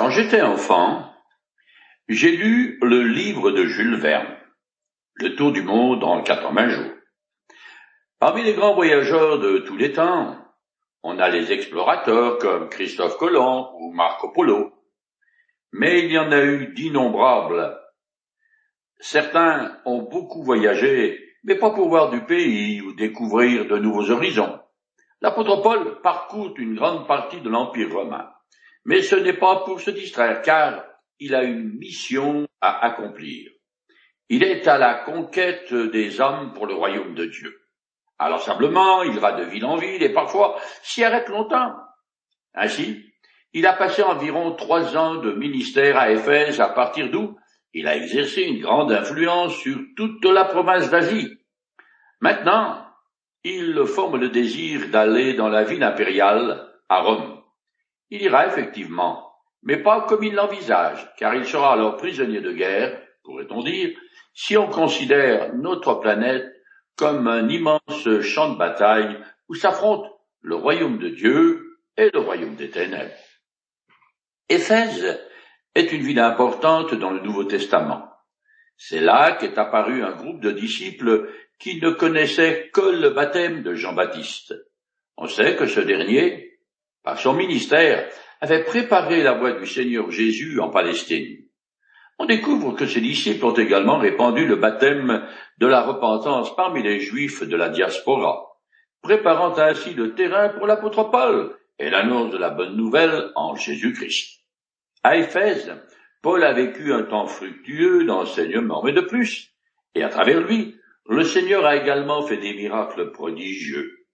Quand 0.00 0.08
j'étais 0.08 0.40
enfant, 0.40 1.12
j'ai 2.08 2.34
lu 2.34 2.78
le 2.80 3.02
livre 3.02 3.50
de 3.50 3.66
Jules 3.66 3.96
Verne, 3.96 4.34
Le 5.16 5.36
Tour 5.36 5.52
du 5.52 5.60
monde 5.60 6.02
en 6.04 6.22
80 6.22 6.68
jours. 6.70 6.92
Parmi 8.18 8.42
les 8.42 8.54
grands 8.54 8.72
voyageurs 8.72 9.38
de 9.40 9.58
tous 9.58 9.76
les 9.76 9.92
temps, 9.92 10.38
on 11.02 11.18
a 11.18 11.28
les 11.28 11.52
explorateurs 11.52 12.38
comme 12.38 12.70
Christophe 12.70 13.18
Colomb 13.18 13.74
ou 13.78 13.92
Marco 13.92 14.32
Polo. 14.32 14.72
Mais 15.72 15.98
il 16.02 16.10
y 16.10 16.18
en 16.18 16.32
a 16.32 16.44
eu 16.44 16.72
d'innombrables. 16.72 17.78
Certains 19.00 19.82
ont 19.84 20.00
beaucoup 20.00 20.42
voyagé, 20.42 21.22
mais 21.44 21.56
pas 21.56 21.72
pour 21.72 21.90
voir 21.90 22.08
du 22.08 22.24
pays 22.24 22.80
ou 22.80 22.94
découvrir 22.94 23.66
de 23.66 23.76
nouveaux 23.76 24.10
horizons. 24.10 24.60
L'apôtre 25.20 25.60
Paul 25.60 26.00
parcourt 26.00 26.54
une 26.56 26.74
grande 26.74 27.06
partie 27.06 27.42
de 27.42 27.50
l'Empire 27.50 27.92
romain. 27.92 28.30
Mais 28.84 29.02
ce 29.02 29.16
n'est 29.16 29.36
pas 29.36 29.64
pour 29.64 29.80
se 29.80 29.90
distraire, 29.90 30.42
car 30.42 30.84
il 31.18 31.34
a 31.34 31.42
une 31.42 31.76
mission 31.78 32.46
à 32.60 32.84
accomplir. 32.86 33.50
Il 34.28 34.42
est 34.42 34.66
à 34.68 34.78
la 34.78 34.94
conquête 34.94 35.72
des 35.74 36.20
hommes 36.20 36.52
pour 36.54 36.66
le 36.66 36.74
royaume 36.74 37.14
de 37.14 37.26
Dieu. 37.26 37.60
Alors 38.18 38.42
simplement, 38.42 39.02
il 39.02 39.18
va 39.18 39.32
de 39.32 39.44
ville 39.44 39.64
en 39.64 39.76
ville 39.76 40.02
et 40.02 40.12
parfois 40.12 40.58
s'y 40.82 41.02
arrête 41.02 41.28
longtemps. 41.28 41.74
Ainsi, 42.54 43.04
il 43.52 43.66
a 43.66 43.72
passé 43.72 44.02
environ 44.02 44.54
trois 44.54 44.96
ans 44.96 45.16
de 45.16 45.32
ministère 45.32 45.96
à 45.96 46.10
Éphèse, 46.10 46.60
à 46.60 46.68
partir 46.68 47.10
d'où 47.10 47.36
il 47.72 47.86
a 47.86 47.96
exercé 47.96 48.42
une 48.42 48.60
grande 48.60 48.92
influence 48.92 49.56
sur 49.56 49.78
toute 49.96 50.24
la 50.24 50.44
province 50.44 50.90
d'Asie. 50.90 51.38
Maintenant, 52.20 52.84
il 53.44 53.84
forme 53.86 54.18
le 54.18 54.28
désir 54.28 54.88
d'aller 54.90 55.34
dans 55.34 55.48
la 55.48 55.64
ville 55.64 55.82
impériale, 55.82 56.68
à 56.88 57.00
Rome. 57.00 57.39
Il 58.10 58.22
ira 58.22 58.46
effectivement, 58.46 59.32
mais 59.62 59.76
pas 59.76 60.02
comme 60.02 60.24
il 60.24 60.34
l'envisage, 60.34 61.12
car 61.16 61.34
il 61.34 61.44
sera 61.44 61.72
alors 61.72 61.96
prisonnier 61.96 62.40
de 62.40 62.52
guerre, 62.52 63.00
pourrait-on 63.22 63.62
dire, 63.62 63.96
si 64.34 64.56
on 64.56 64.68
considère 64.68 65.54
notre 65.54 65.94
planète 65.94 66.46
comme 66.96 67.28
un 67.28 67.48
immense 67.48 68.20
champ 68.22 68.52
de 68.52 68.58
bataille 68.58 69.18
où 69.48 69.54
s'affrontent 69.54 70.10
le 70.42 70.56
royaume 70.56 70.98
de 70.98 71.08
Dieu 71.08 71.78
et 71.96 72.10
le 72.12 72.20
royaume 72.20 72.56
des 72.56 72.70
ténèbres. 72.70 73.14
Éphèse 74.48 75.20
est 75.74 75.92
une 75.92 76.02
ville 76.02 76.18
importante 76.18 76.94
dans 76.94 77.10
le 77.10 77.20
Nouveau 77.20 77.44
Testament. 77.44 78.10
C'est 78.76 79.00
là 79.00 79.32
qu'est 79.32 79.58
apparu 79.58 80.02
un 80.02 80.12
groupe 80.12 80.40
de 80.40 80.50
disciples 80.50 81.30
qui 81.58 81.80
ne 81.80 81.90
connaissaient 81.90 82.70
que 82.72 82.80
le 82.80 83.10
baptême 83.10 83.62
de 83.62 83.74
Jean-Baptiste. 83.74 84.54
On 85.16 85.26
sait 85.26 85.56
que 85.56 85.66
ce 85.66 85.80
dernier 85.80 86.49
par 87.02 87.18
son 87.18 87.34
ministère, 87.34 88.08
avait 88.40 88.64
préparé 88.64 89.22
la 89.22 89.32
voie 89.32 89.52
du 89.52 89.66
Seigneur 89.66 90.10
Jésus 90.10 90.60
en 90.60 90.70
Palestine. 90.70 91.44
On 92.18 92.26
découvre 92.26 92.72
que 92.72 92.86
ses 92.86 93.00
disciples 93.00 93.46
ont 93.46 93.54
également 93.54 93.98
répandu 93.98 94.46
le 94.46 94.56
baptême 94.56 95.26
de 95.58 95.66
la 95.66 95.82
repentance 95.82 96.54
parmi 96.54 96.82
les 96.82 97.00
Juifs 97.00 97.42
de 97.42 97.56
la 97.56 97.70
diaspora, 97.70 98.58
préparant 99.02 99.58
ainsi 99.58 99.94
le 99.94 100.14
terrain 100.14 100.50
pour 100.50 100.66
l'apôtre 100.66 101.04
Paul 101.04 101.56
et 101.78 101.88
l'annonce 101.88 102.30
de 102.30 102.38
la 102.38 102.50
bonne 102.50 102.76
nouvelle 102.76 103.30
en 103.36 103.54
Jésus-Christ. 103.54 104.42
À 105.02 105.16
Éphèse, 105.16 105.72
Paul 106.22 106.44
a 106.44 106.52
vécu 106.52 106.92
un 106.92 107.04
temps 107.04 107.26
fructueux 107.26 108.04
d'enseignement, 108.04 108.82
mais 108.84 108.92
de 108.92 109.00
plus, 109.00 109.54
et 109.94 110.02
à 110.02 110.10
travers 110.10 110.40
lui, 110.40 110.76
le 111.08 111.24
Seigneur 111.24 111.64
a 111.64 111.76
également 111.76 112.22
fait 112.22 112.36
des 112.36 112.52
miracles 112.52 113.10
prodigieux. 113.12 114.06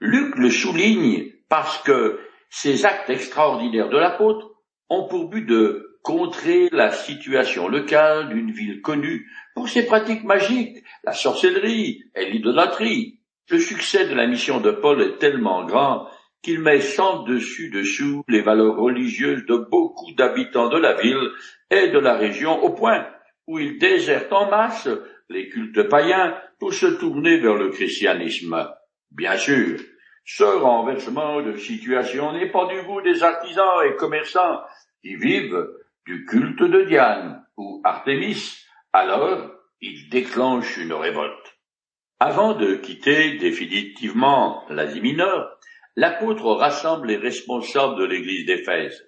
Luc 0.00 0.36
le 0.36 0.50
souligne 0.50 1.29
parce 1.50 1.82
que 1.82 2.20
ces 2.48 2.86
actes 2.86 3.10
extraordinaires 3.10 3.90
de 3.90 3.98
l'apôtre 3.98 4.52
ont 4.88 5.06
pour 5.08 5.28
but 5.28 5.44
de 5.44 5.98
contrer 6.02 6.70
la 6.72 6.90
situation 6.90 7.68
locale 7.68 8.30
d'une 8.30 8.50
ville 8.50 8.80
connue 8.80 9.30
pour 9.54 9.68
ses 9.68 9.84
pratiques 9.84 10.24
magiques, 10.24 10.78
la 11.04 11.12
sorcellerie 11.12 12.04
et 12.14 12.30
l'idolâtrie. 12.30 13.20
Le 13.50 13.58
succès 13.58 14.06
de 14.06 14.14
la 14.14 14.26
mission 14.26 14.60
de 14.60 14.70
Paul 14.70 15.02
est 15.02 15.18
tellement 15.18 15.66
grand 15.66 16.08
qu'il 16.42 16.60
met 16.60 16.80
sans 16.80 17.24
dessus 17.24 17.68
dessous 17.68 18.22
les 18.28 18.40
valeurs 18.40 18.76
religieuses 18.76 19.44
de 19.46 19.56
beaucoup 19.56 20.12
d'habitants 20.16 20.68
de 20.68 20.78
la 20.78 20.94
ville 20.94 21.28
et 21.70 21.88
de 21.88 21.98
la 21.98 22.14
région 22.14 22.62
au 22.62 22.70
point 22.70 23.06
où 23.46 23.58
il 23.58 23.78
déserte 23.78 24.32
en 24.32 24.48
masse 24.48 24.88
les 25.28 25.48
cultes 25.48 25.88
païens 25.88 26.34
pour 26.58 26.72
se 26.72 26.86
tourner 26.86 27.38
vers 27.38 27.56
le 27.56 27.70
christianisme. 27.70 28.68
Bien 29.10 29.36
sûr, 29.36 29.78
ce 30.24 30.44
renversement 30.44 31.42
de 31.42 31.56
situation 31.56 32.32
n'est 32.32 32.50
pas 32.50 32.66
du 32.66 32.82
goût 32.82 33.02
des 33.02 33.22
artisans 33.22 33.84
et 33.86 33.96
commerçants 33.96 34.60
qui 35.02 35.16
vivent 35.16 35.68
du 36.06 36.24
culte 36.26 36.62
de 36.62 36.82
Diane 36.84 37.44
ou 37.56 37.80
Artémis, 37.84 38.56
alors 38.92 39.50
ils 39.80 40.08
déclenchent 40.10 40.76
une 40.76 40.92
révolte. 40.92 41.58
Avant 42.18 42.54
de 42.54 42.74
quitter 42.74 43.38
définitivement 43.38 44.64
l'Asie 44.68 45.00
mineure, 45.00 45.58
l'apôtre 45.96 46.52
rassemble 46.52 47.08
les 47.08 47.16
responsables 47.16 47.98
de 47.98 48.04
l'église 48.04 48.46
d'Éphèse. 48.46 49.06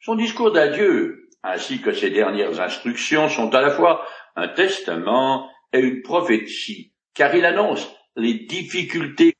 Son 0.00 0.16
discours 0.16 0.50
d'adieu, 0.50 1.28
ainsi 1.42 1.80
que 1.80 1.92
ses 1.92 2.10
dernières 2.10 2.60
instructions, 2.60 3.28
sont 3.28 3.54
à 3.54 3.60
la 3.60 3.70
fois 3.70 4.06
un 4.36 4.48
testament 4.48 5.48
et 5.72 5.80
une 5.80 6.02
prophétie, 6.02 6.92
car 7.14 7.34
il 7.34 7.44
annonce 7.44 7.88
les 8.16 8.34
difficultés 8.34 9.34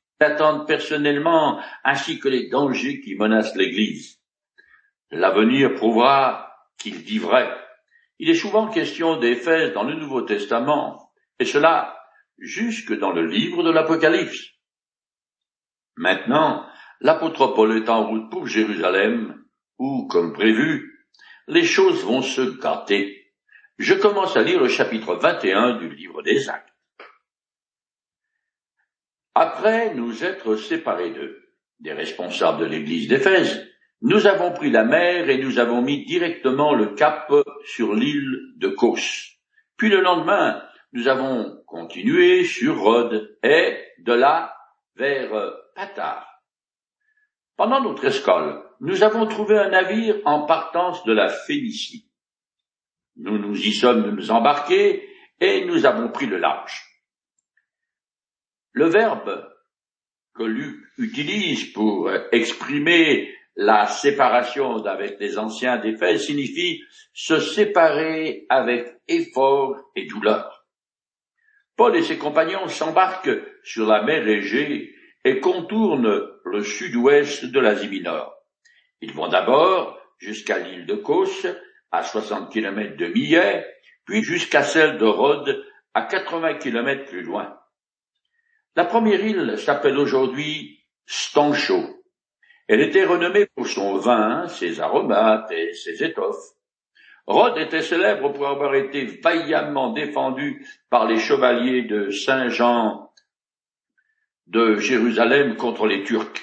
personnellement, 0.67 1.61
ainsi 1.83 2.21
que 2.21 2.29
les 2.29 2.49
dangers 2.49 3.01
qui 3.01 3.15
menacent 3.15 3.57
l'Église. 3.57 4.21
L'avenir 5.11 5.75
prouvera 5.75 6.55
qu'il 6.79 7.03
dit 7.05 7.19
vrai. 7.19 7.51
Il 8.19 8.29
est 8.29 8.35
souvent 8.35 8.69
question 8.69 9.19
d'Éphèse 9.19 9.73
dans 9.73 9.83
le 9.83 9.95
Nouveau 9.95 10.23
Testament, 10.23 11.11
et 11.39 11.47
cela 11.47 11.97
jusque 12.39 12.97
dans 12.99 13.13
le 13.13 13.27
livre 13.27 13.63
de 13.63 13.71
l'Apocalypse. 13.71 14.51
Maintenant, 15.97 16.67
l'apôtre 17.01 17.49
Paul 17.49 17.77
est 17.77 17.89
en 17.89 18.07
route 18.07 18.31
pour 18.31 18.47
Jérusalem, 18.47 19.43
où, 19.79 20.07
comme 20.07 20.35
prévu, 20.35 21.07
les 21.49 21.65
choses 21.65 22.05
vont 22.05 22.23
se 22.23 22.43
gâter. 22.61 23.33
Je 23.79 23.95
commence 23.95 24.37
à 24.37 24.43
lire 24.43 24.61
le 24.61 24.69
chapitre 24.69 25.15
21 25.15 25.79
du 25.79 25.89
livre 25.95 26.23
des 26.23 26.51
Actes. 26.51 26.70
Après 29.43 29.95
nous 29.95 30.23
être 30.23 30.57
séparés 30.57 31.13
d'eux, 31.13 31.49
des 31.79 31.95
responsables 31.95 32.61
de 32.61 32.67
l'église 32.67 33.09
d'Éphèse, 33.09 33.67
nous 34.03 34.27
avons 34.27 34.53
pris 34.53 34.71
la 34.71 34.85
mer 34.85 35.31
et 35.31 35.39
nous 35.39 35.59
avons 35.59 35.81
mis 35.81 36.05
directement 36.05 36.75
le 36.75 36.89
cap 36.89 37.33
sur 37.65 37.95
l'île 37.95 38.37
de 38.57 38.69
Kos. 38.69 39.39
Puis 39.79 39.89
le 39.89 40.03
lendemain, 40.03 40.63
nous 40.93 41.09
avons 41.09 41.57
continué 41.67 42.45
sur 42.45 42.83
Rhodes 42.83 43.35
et 43.43 43.79
de 44.01 44.13
là 44.13 44.55
vers 44.97 45.31
Patar. 45.75 46.43
Pendant 47.57 47.81
notre 47.81 48.05
escale, 48.05 48.63
nous 48.81 49.03
avons 49.03 49.27
trouvé 49.27 49.57
un 49.57 49.71
navire 49.71 50.17
en 50.27 50.45
partance 50.45 51.03
de 51.05 51.15
la 51.15 51.31
Phénicie. 51.31 52.11
Nous 53.17 53.39
nous 53.39 53.57
y 53.57 53.73
sommes 53.73 54.21
embarqués 54.29 55.09
et 55.41 55.65
nous 55.65 55.87
avons 55.87 56.11
pris 56.11 56.27
le 56.27 56.37
large. 56.37 56.90
Le 58.73 58.87
verbe 58.87 59.49
que 60.35 60.45
Luc 60.45 60.77
utilise 60.99 61.73
pour 61.73 62.11
exprimer 62.33 63.35
la 63.57 63.87
séparation 63.87 64.85
avec 64.87 65.19
les 65.21 65.39
anciens 65.39 65.77
d'Éphèse 65.77 66.27
signifie 66.27 66.83
se 67.13 67.41
séparer 67.41 68.47
avec 68.49 68.87
effort 69.09 69.77
et 69.97 70.07
douleur. 70.07 70.67
Paul 71.77 71.97
et 71.97 72.03
ses 72.03 72.19
compagnons 72.19 72.69
s'embarquent 72.69 73.41
sur 73.65 73.87
la 73.87 74.03
mer 74.03 74.27
Égée 74.27 74.95
et 75.25 75.41
contournent 75.41 76.29
le 76.45 76.63
sud-ouest 76.63 77.45
de 77.45 77.61
l'Asie 77.61 77.89
mineure. 77.89 78.35
Ils 79.01 79.13
vont 79.13 79.29
d'abord 79.29 79.99
jusqu'à 80.19 80.59
l'île 80.59 80.87
de 80.87 80.95
Kos, 80.95 81.47
à 81.91 82.03
60 82.03 82.53
km 82.53 82.97
de 82.97 83.07
Millet, 83.07 83.67
puis 84.05 84.23
jusqu'à 84.23 84.63
celle 84.63 84.99
de 84.99 85.07
Rhodes, 85.07 85.65
à 85.95 86.03
80 86.03 86.55
km 86.55 87.05
plus 87.05 87.23
loin. 87.23 87.60
La 88.77 88.85
première 88.85 89.25
île 89.25 89.59
s'appelle 89.59 89.99
aujourd'hui 89.99 90.85
Stancho. 91.07 92.05
Elle 92.69 92.81
était 92.83 93.05
renommée 93.05 93.47
pour 93.57 93.67
son 93.67 93.97
vin, 93.97 94.47
ses 94.47 94.81
aromates 94.81 95.51
et 95.51 95.73
ses 95.73 96.05
étoffes. 96.05 96.55
Rhodes 97.27 97.59
était 97.59 97.83
célèbre 97.83 98.33
pour 98.33 98.47
avoir 98.47 98.75
été 98.77 99.05
vaillamment 99.05 99.93
défendu 99.93 100.65
par 100.89 101.07
les 101.07 101.19
chevaliers 101.19 101.83
de 101.83 102.11
Saint-Jean 102.11 103.13
de 104.47 104.77
Jérusalem 104.77 105.57
contre 105.57 105.87
les 105.87 106.05
Turcs. 106.05 106.41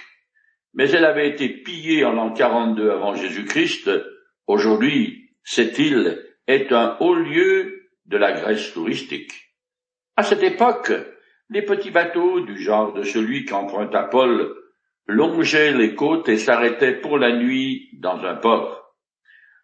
Mais 0.74 0.90
elle 0.92 1.06
avait 1.06 1.30
été 1.30 1.48
pillée 1.50 2.04
en 2.04 2.12
l'an 2.12 2.34
42 2.34 2.92
avant 2.92 3.16
Jésus-Christ. 3.16 3.90
Aujourd'hui, 4.48 5.32
cette 5.44 5.80
île 5.80 6.26
est 6.46 6.74
un 6.74 6.98
haut 7.00 7.16
lieu 7.16 7.90
de 8.06 8.18
la 8.18 8.34
Grèce 8.34 8.74
touristique. 8.74 9.34
À 10.18 10.24
cette 10.24 10.44
époque, 10.44 10.92
les 11.50 11.62
petits 11.62 11.92
bateaux, 11.92 12.42
du 12.42 12.58
genre 12.62 12.94
de 12.94 13.04
celui 13.04 13.46
qu'emprunta 13.46 14.04
Paul, 14.04 14.54
longeaient 15.08 15.72
les 15.72 15.96
côtes 15.96 16.28
et 16.28 16.38
s'arrêtaient 16.38 17.00
pour 17.00 17.18
la 17.18 17.36
nuit 17.36 17.90
dans 17.94 18.24
un 18.26 18.36
port. 18.36 18.96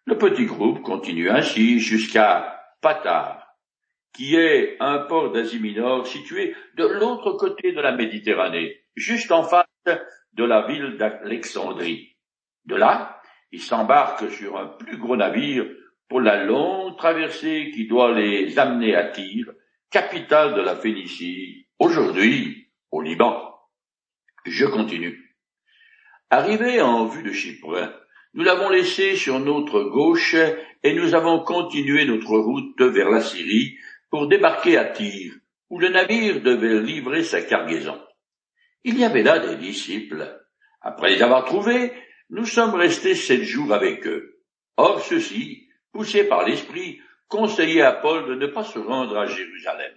Le 0.06 0.16
petit 0.16 0.46
groupe 0.46 0.82
continue 0.82 1.30
ainsi 1.30 1.80
jusqu'à 1.80 2.62
Patar, 2.80 3.46
qui 4.14 4.36
est 4.36 4.76
un 4.80 4.98
port 4.98 5.32
d'Asie 5.32 5.60
mineure 5.60 6.06
situé 6.06 6.54
de 6.76 6.84
l'autre 6.84 7.32
côté 7.32 7.72
de 7.72 7.80
la 7.80 7.92
Méditerranée, 7.92 8.76
juste 8.96 9.32
en 9.32 9.42
face 9.42 9.66
de 10.32 10.44
la 10.44 10.66
ville 10.66 10.96
d'Alexandrie. 10.96 12.16
De 12.64 12.76
là, 12.76 13.20
ils 13.52 13.60
s'embarquent 13.60 14.30
sur 14.30 14.58
un 14.58 14.66
plus 14.66 14.96
gros 14.96 15.16
navire 15.16 15.66
pour 16.08 16.20
la 16.20 16.44
longue 16.44 16.96
traversée 16.96 17.70
qui 17.74 17.86
doit 17.86 18.12
les 18.12 18.58
amener 18.58 18.94
à 18.94 19.04
Tyr, 19.04 19.52
capitale 19.90 20.54
de 20.54 20.60
la 20.60 20.76
Phénicie, 20.76 21.63
aujourd'hui 21.84 22.70
au 22.90 23.02
Liban. 23.02 23.54
Je 24.46 24.64
continue. 24.64 25.36
Arrivé 26.30 26.80
en 26.80 27.04
vue 27.04 27.22
de 27.22 27.30
Chypre, 27.32 27.92
nous 28.32 28.42
l'avons 28.42 28.70
laissé 28.70 29.16
sur 29.16 29.38
notre 29.38 29.82
gauche 29.82 30.34
et 30.82 30.94
nous 30.94 31.14
avons 31.14 31.44
continué 31.44 32.06
notre 32.06 32.38
route 32.38 32.80
vers 32.80 33.10
la 33.10 33.20
Syrie 33.20 33.76
pour 34.08 34.28
débarquer 34.28 34.78
à 34.78 34.86
Tyr, 34.86 35.34
où 35.68 35.78
le 35.78 35.90
navire 35.90 36.40
devait 36.40 36.80
livrer 36.80 37.22
sa 37.22 37.42
cargaison. 37.42 38.00
Il 38.82 38.98
y 38.98 39.04
avait 39.04 39.22
là 39.22 39.38
des 39.38 39.56
disciples. 39.56 40.40
Après 40.80 41.10
les 41.10 41.22
avoir 41.22 41.44
trouvés, 41.44 41.92
nous 42.30 42.46
sommes 42.46 42.74
restés 42.74 43.14
sept 43.14 43.42
jours 43.42 43.74
avec 43.74 44.06
eux. 44.06 44.40
Or 44.78 45.02
ceux-ci, 45.02 45.68
poussés 45.92 46.24
par 46.24 46.46
l'Esprit, 46.46 47.00
conseillaient 47.28 47.82
à 47.82 47.92
Paul 47.92 48.26
de 48.26 48.34
ne 48.36 48.46
pas 48.46 48.64
se 48.64 48.78
rendre 48.78 49.18
à 49.18 49.26
Jérusalem. 49.26 49.92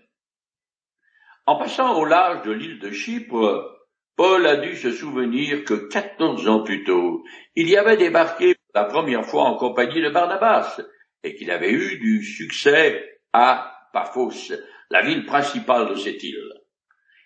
En 1.47 1.55
passant 1.55 1.97
au 1.97 2.03
large 2.03 2.44
de 2.44 2.51
l'île 2.51 2.79
de 2.79 2.91
Chypre, 2.91 3.79
Paul 4.17 4.45
a 4.45 4.57
dû 4.57 4.75
se 4.75 4.91
souvenir 4.91 5.63
que 5.63 5.88
quatorze 5.88 6.45
ans 6.49 6.61
plus 6.61 6.83
tôt, 6.83 7.23
il 7.55 7.69
y 7.69 7.77
avait 7.77 7.95
débarqué 7.95 8.57
la 8.75 8.83
première 8.83 9.25
fois 9.25 9.44
en 9.44 9.55
compagnie 9.55 10.01
de 10.01 10.09
Barnabas, 10.09 10.81
et 11.23 11.35
qu'il 11.35 11.49
avait 11.49 11.71
eu 11.71 11.99
du 11.99 12.21
succès 12.21 13.21
à 13.31 13.73
Paphos, 13.94 14.51
la 14.89 15.01
ville 15.03 15.25
principale 15.25 15.88
de 15.88 15.95
cette 15.95 16.21
île. 16.21 16.51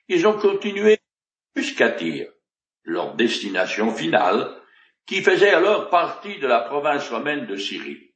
Ils 0.08 0.28
ont 0.28 0.38
continué 0.38 1.00
jusqu'à 1.56 1.90
Tyr, 1.90 2.28
leur 2.84 3.16
destination 3.16 3.90
finale, 3.90 4.56
qui 5.08 5.24
faisait 5.24 5.50
alors 5.50 5.90
partie 5.90 6.38
de 6.38 6.46
la 6.46 6.60
province 6.60 7.10
romaine 7.10 7.48
de 7.48 7.56
Syrie. 7.56 8.14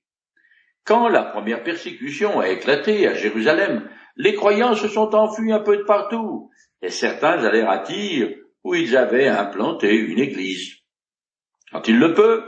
Quand 0.83 1.09
la 1.09 1.23
première 1.23 1.63
persécution 1.63 2.39
a 2.39 2.49
éclaté 2.49 3.07
à 3.07 3.15
Jérusalem, 3.15 3.89
les 4.15 4.33
croyants 4.33 4.75
se 4.75 4.87
sont 4.87 5.13
enfuis 5.13 5.51
un 5.51 5.59
peu 5.59 5.77
de 5.77 5.83
partout, 5.83 6.49
et 6.81 6.89
certains 6.89 7.43
allèrent 7.43 7.69
à 7.69 7.79
Tyr, 7.79 8.29
où 8.63 8.73
ils 8.75 8.95
avaient 8.97 9.27
implanté 9.27 9.93
une 9.93 10.19
église. 10.19 10.75
Quand 11.71 11.87
il 11.87 11.99
le 11.99 12.13
peut, 12.13 12.43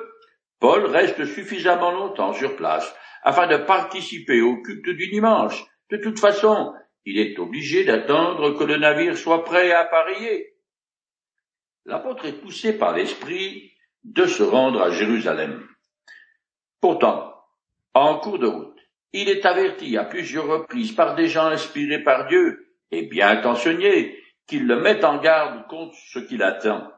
Paul 0.59 0.85
reste 0.85 1.25
suffisamment 1.25 1.91
longtemps 1.91 2.33
sur 2.33 2.55
place 2.55 2.95
afin 3.23 3.47
de 3.47 3.57
participer 3.57 4.41
au 4.41 4.61
culte 4.61 4.89
du 4.89 5.09
dimanche. 5.09 5.63
De 5.91 5.97
toute 5.97 6.19
façon, 6.19 6.73
il 7.05 7.19
est 7.19 7.37
obligé 7.39 7.83
d'attendre 7.83 8.57
que 8.57 8.63
le 8.63 8.77
navire 8.77 9.17
soit 9.17 9.43
prêt 9.43 9.71
à 9.71 9.81
appareiller. 9.81 10.55
L'apôtre 11.85 12.25
est 12.25 12.41
poussé 12.41 12.77
par 12.77 12.95
l'Esprit 12.95 13.71
de 14.03 14.25
se 14.25 14.43
rendre 14.43 14.81
à 14.81 14.91
Jérusalem. 14.91 15.67
Pourtant, 16.81 17.33
en 17.93 18.19
cours 18.19 18.39
de 18.39 18.47
route, 18.47 18.66
il 19.13 19.29
est 19.29 19.45
averti 19.45 19.97
à 19.97 20.03
plusieurs 20.03 20.47
reprises 20.47 20.91
par 20.91 21.15
des 21.15 21.27
gens 21.27 21.45
inspirés 21.45 22.03
par 22.03 22.27
Dieu 22.27 22.75
et 22.91 23.03
bien 23.03 23.29
intentionnés 23.29 24.17
qu'ils 24.47 24.65
le 24.65 24.79
mettent 24.79 25.03
en 25.03 25.17
garde 25.17 25.67
contre 25.67 25.95
ce 26.11 26.19
qu'il 26.19 26.43
attend. 26.43 26.91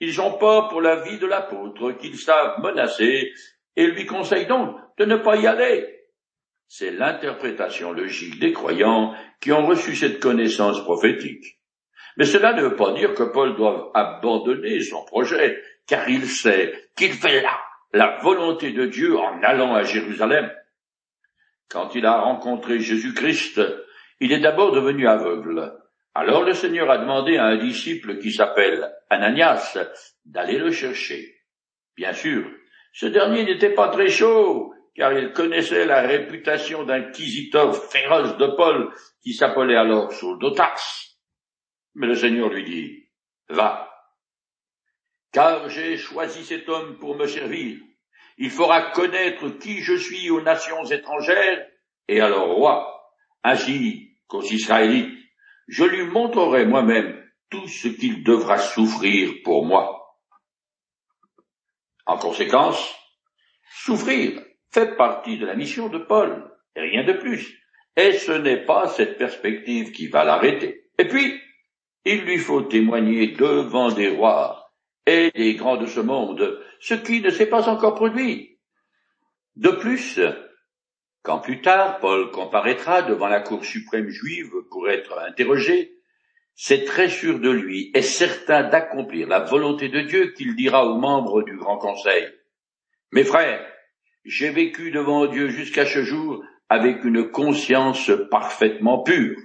Ils 0.00 0.20
ont 0.20 0.38
peur 0.38 0.68
pour 0.68 0.80
la 0.80 0.96
vie 1.02 1.18
de 1.18 1.26
l'apôtre, 1.26 1.92
qu'ils 1.92 2.18
savent 2.18 2.60
menacer, 2.60 3.32
et 3.76 3.86
lui 3.86 4.06
conseillent 4.06 4.46
donc 4.46 4.76
de 4.98 5.04
ne 5.04 5.16
pas 5.16 5.36
y 5.36 5.46
aller. 5.46 5.86
C'est 6.66 6.90
l'interprétation 6.90 7.92
logique 7.92 8.38
des 8.40 8.52
croyants 8.52 9.14
qui 9.40 9.52
ont 9.52 9.66
reçu 9.66 9.94
cette 9.94 10.20
connaissance 10.20 10.80
prophétique. 10.82 11.60
Mais 12.16 12.24
cela 12.24 12.52
ne 12.52 12.62
veut 12.62 12.76
pas 12.76 12.92
dire 12.92 13.14
que 13.14 13.24
Paul 13.24 13.56
doit 13.56 13.90
abandonner 13.94 14.80
son 14.80 15.04
projet, 15.04 15.60
car 15.86 16.08
il 16.08 16.26
sait 16.26 16.90
qu'il 16.96 17.12
fait 17.12 17.42
là 17.42 17.58
la 17.92 18.18
volonté 18.22 18.72
de 18.72 18.86
Dieu 18.86 19.16
en 19.18 19.42
allant 19.42 19.74
à 19.74 19.82
Jérusalem. 19.82 20.50
Quand 21.70 21.94
il 21.94 22.04
a 22.04 22.20
rencontré 22.20 22.80
Jésus-Christ, 22.80 23.60
il 24.18 24.32
est 24.32 24.40
d'abord 24.40 24.72
devenu 24.72 25.06
aveugle, 25.06 25.72
alors 26.14 26.42
le 26.42 26.52
Seigneur 26.52 26.90
a 26.90 26.98
demandé 26.98 27.36
à 27.36 27.46
un 27.46 27.56
disciple 27.56 28.18
qui 28.18 28.32
s'appelle 28.32 28.92
Ananias 29.08 29.78
d'aller 30.24 30.58
le 30.58 30.72
chercher. 30.72 31.36
Bien 31.96 32.12
sûr, 32.12 32.50
ce 32.92 33.06
dernier 33.06 33.44
n'était 33.44 33.74
pas 33.74 33.88
très 33.88 34.08
chaud, 34.08 34.74
car 34.94 35.12
il 35.12 35.32
connaissait 35.32 35.86
la 35.86 36.02
réputation 36.02 36.84
d'inquisiteur 36.84 37.74
féroce 37.76 38.36
de 38.36 38.46
Paul, 38.56 38.92
qui 39.22 39.32
s'appelait 39.32 39.76
alors 39.76 40.12
Saul 40.12 40.38
d'Otas. 40.40 41.14
Mais 41.94 42.08
le 42.08 42.16
Seigneur 42.16 42.48
lui 42.48 42.64
dit, 42.64 43.08
va, 43.48 43.88
car 45.32 45.68
j'ai 45.68 45.96
choisi 45.96 46.44
cet 46.44 46.68
homme 46.68 46.98
pour 46.98 47.16
me 47.16 47.26
servir. 47.26 47.78
Il 48.40 48.50
fera 48.50 48.90
connaître 48.90 49.50
qui 49.58 49.82
je 49.82 49.94
suis 49.94 50.30
aux 50.30 50.40
nations 50.40 50.84
étrangères 50.86 51.66
et 52.08 52.20
à 52.20 52.28
leur 52.28 52.48
roi, 52.48 53.04
ainsi 53.44 54.16
qu'aux 54.26 54.42
Israélites 54.42 55.20
je 55.68 55.84
lui 55.84 56.06
montrerai 56.06 56.66
moi-même 56.66 57.22
tout 57.48 57.68
ce 57.68 57.86
qu'il 57.86 58.24
devra 58.24 58.58
souffrir 58.58 59.30
pour 59.44 59.64
moi. 59.64 60.16
En 62.06 62.16
conséquence, 62.16 62.96
souffrir 63.72 64.42
fait 64.72 64.96
partie 64.96 65.38
de 65.38 65.46
la 65.46 65.54
mission 65.54 65.88
de 65.88 65.98
Paul, 65.98 66.50
et 66.74 66.80
rien 66.80 67.04
de 67.04 67.12
plus. 67.12 67.62
Et 67.94 68.12
ce 68.14 68.32
n'est 68.32 68.64
pas 68.64 68.88
cette 68.88 69.18
perspective 69.18 69.92
qui 69.92 70.08
va 70.08 70.24
l'arrêter. 70.24 70.90
Et 70.98 71.06
puis, 71.06 71.40
il 72.04 72.22
lui 72.22 72.38
faut 72.38 72.62
témoigner 72.62 73.28
devant 73.28 73.92
des 73.92 74.08
rois 74.08 74.59
des 75.34 75.54
grands 75.54 75.76
de 75.76 75.86
ce 75.86 76.00
monde, 76.00 76.60
ce 76.80 76.94
qui 76.94 77.20
ne 77.20 77.30
s'est 77.30 77.46
pas 77.46 77.68
encore 77.68 77.94
produit. 77.94 78.58
De 79.56 79.70
plus, 79.70 80.20
quand 81.22 81.38
plus 81.38 81.60
tard 81.60 81.98
Paul 82.00 82.30
comparaîtra 82.30 83.02
devant 83.02 83.28
la 83.28 83.40
Cour 83.40 83.64
suprême 83.64 84.08
juive 84.08 84.52
pour 84.70 84.88
être 84.88 85.18
interrogé, 85.18 85.92
c'est 86.54 86.84
très 86.84 87.08
sûr 87.08 87.40
de 87.40 87.50
lui 87.50 87.90
et 87.94 88.02
certain 88.02 88.64
d'accomplir 88.64 89.28
la 89.28 89.40
volonté 89.40 89.88
de 89.88 90.00
Dieu 90.00 90.32
qu'il 90.32 90.54
dira 90.56 90.86
aux 90.86 90.98
membres 90.98 91.42
du 91.42 91.56
Grand 91.56 91.78
Conseil. 91.78 92.28
Mes 93.12 93.24
frères, 93.24 93.66
j'ai 94.24 94.50
vécu 94.50 94.90
devant 94.90 95.26
Dieu 95.26 95.48
jusqu'à 95.48 95.86
ce 95.86 96.02
jour 96.02 96.44
avec 96.68 97.04
une 97.04 97.30
conscience 97.30 98.10
parfaitement 98.30 99.02
pure. 99.02 99.38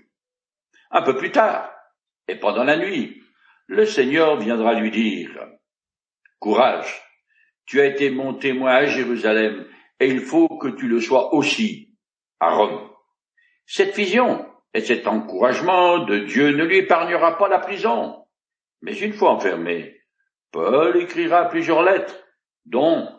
Un 0.91 1.01
peu 1.01 1.15
plus 1.15 1.31
tard, 1.31 1.71
et 2.27 2.35
pendant 2.35 2.63
la 2.63 2.77
nuit, 2.77 3.21
le 3.67 3.85
Seigneur 3.85 4.37
viendra 4.37 4.73
lui 4.73 4.91
dire, 4.91 5.31
Courage, 6.39 7.01
tu 7.65 7.81
as 7.81 7.85
été 7.85 8.09
mon 8.09 8.35
témoin 8.35 8.71
à 8.71 8.85
Jérusalem 8.85 9.67
et 9.99 10.07
il 10.07 10.21
faut 10.21 10.47
que 10.57 10.67
tu 10.67 10.87
le 10.87 10.99
sois 10.99 11.33
aussi 11.33 11.95
à 12.39 12.53
Rome. 12.53 12.89
Cette 13.65 13.95
vision 13.95 14.45
et 14.73 14.81
cet 14.81 15.07
encouragement 15.07 15.99
de 15.99 16.19
Dieu 16.19 16.49
ne 16.49 16.63
lui 16.63 16.77
épargnera 16.77 17.37
pas 17.37 17.47
la 17.47 17.59
prison. 17.59 18.25
Mais 18.81 18.97
une 18.97 19.13
fois 19.13 19.31
enfermé, 19.31 20.01
Paul 20.51 20.97
écrira 20.97 21.49
plusieurs 21.49 21.83
lettres, 21.83 22.15
dont 22.65 23.09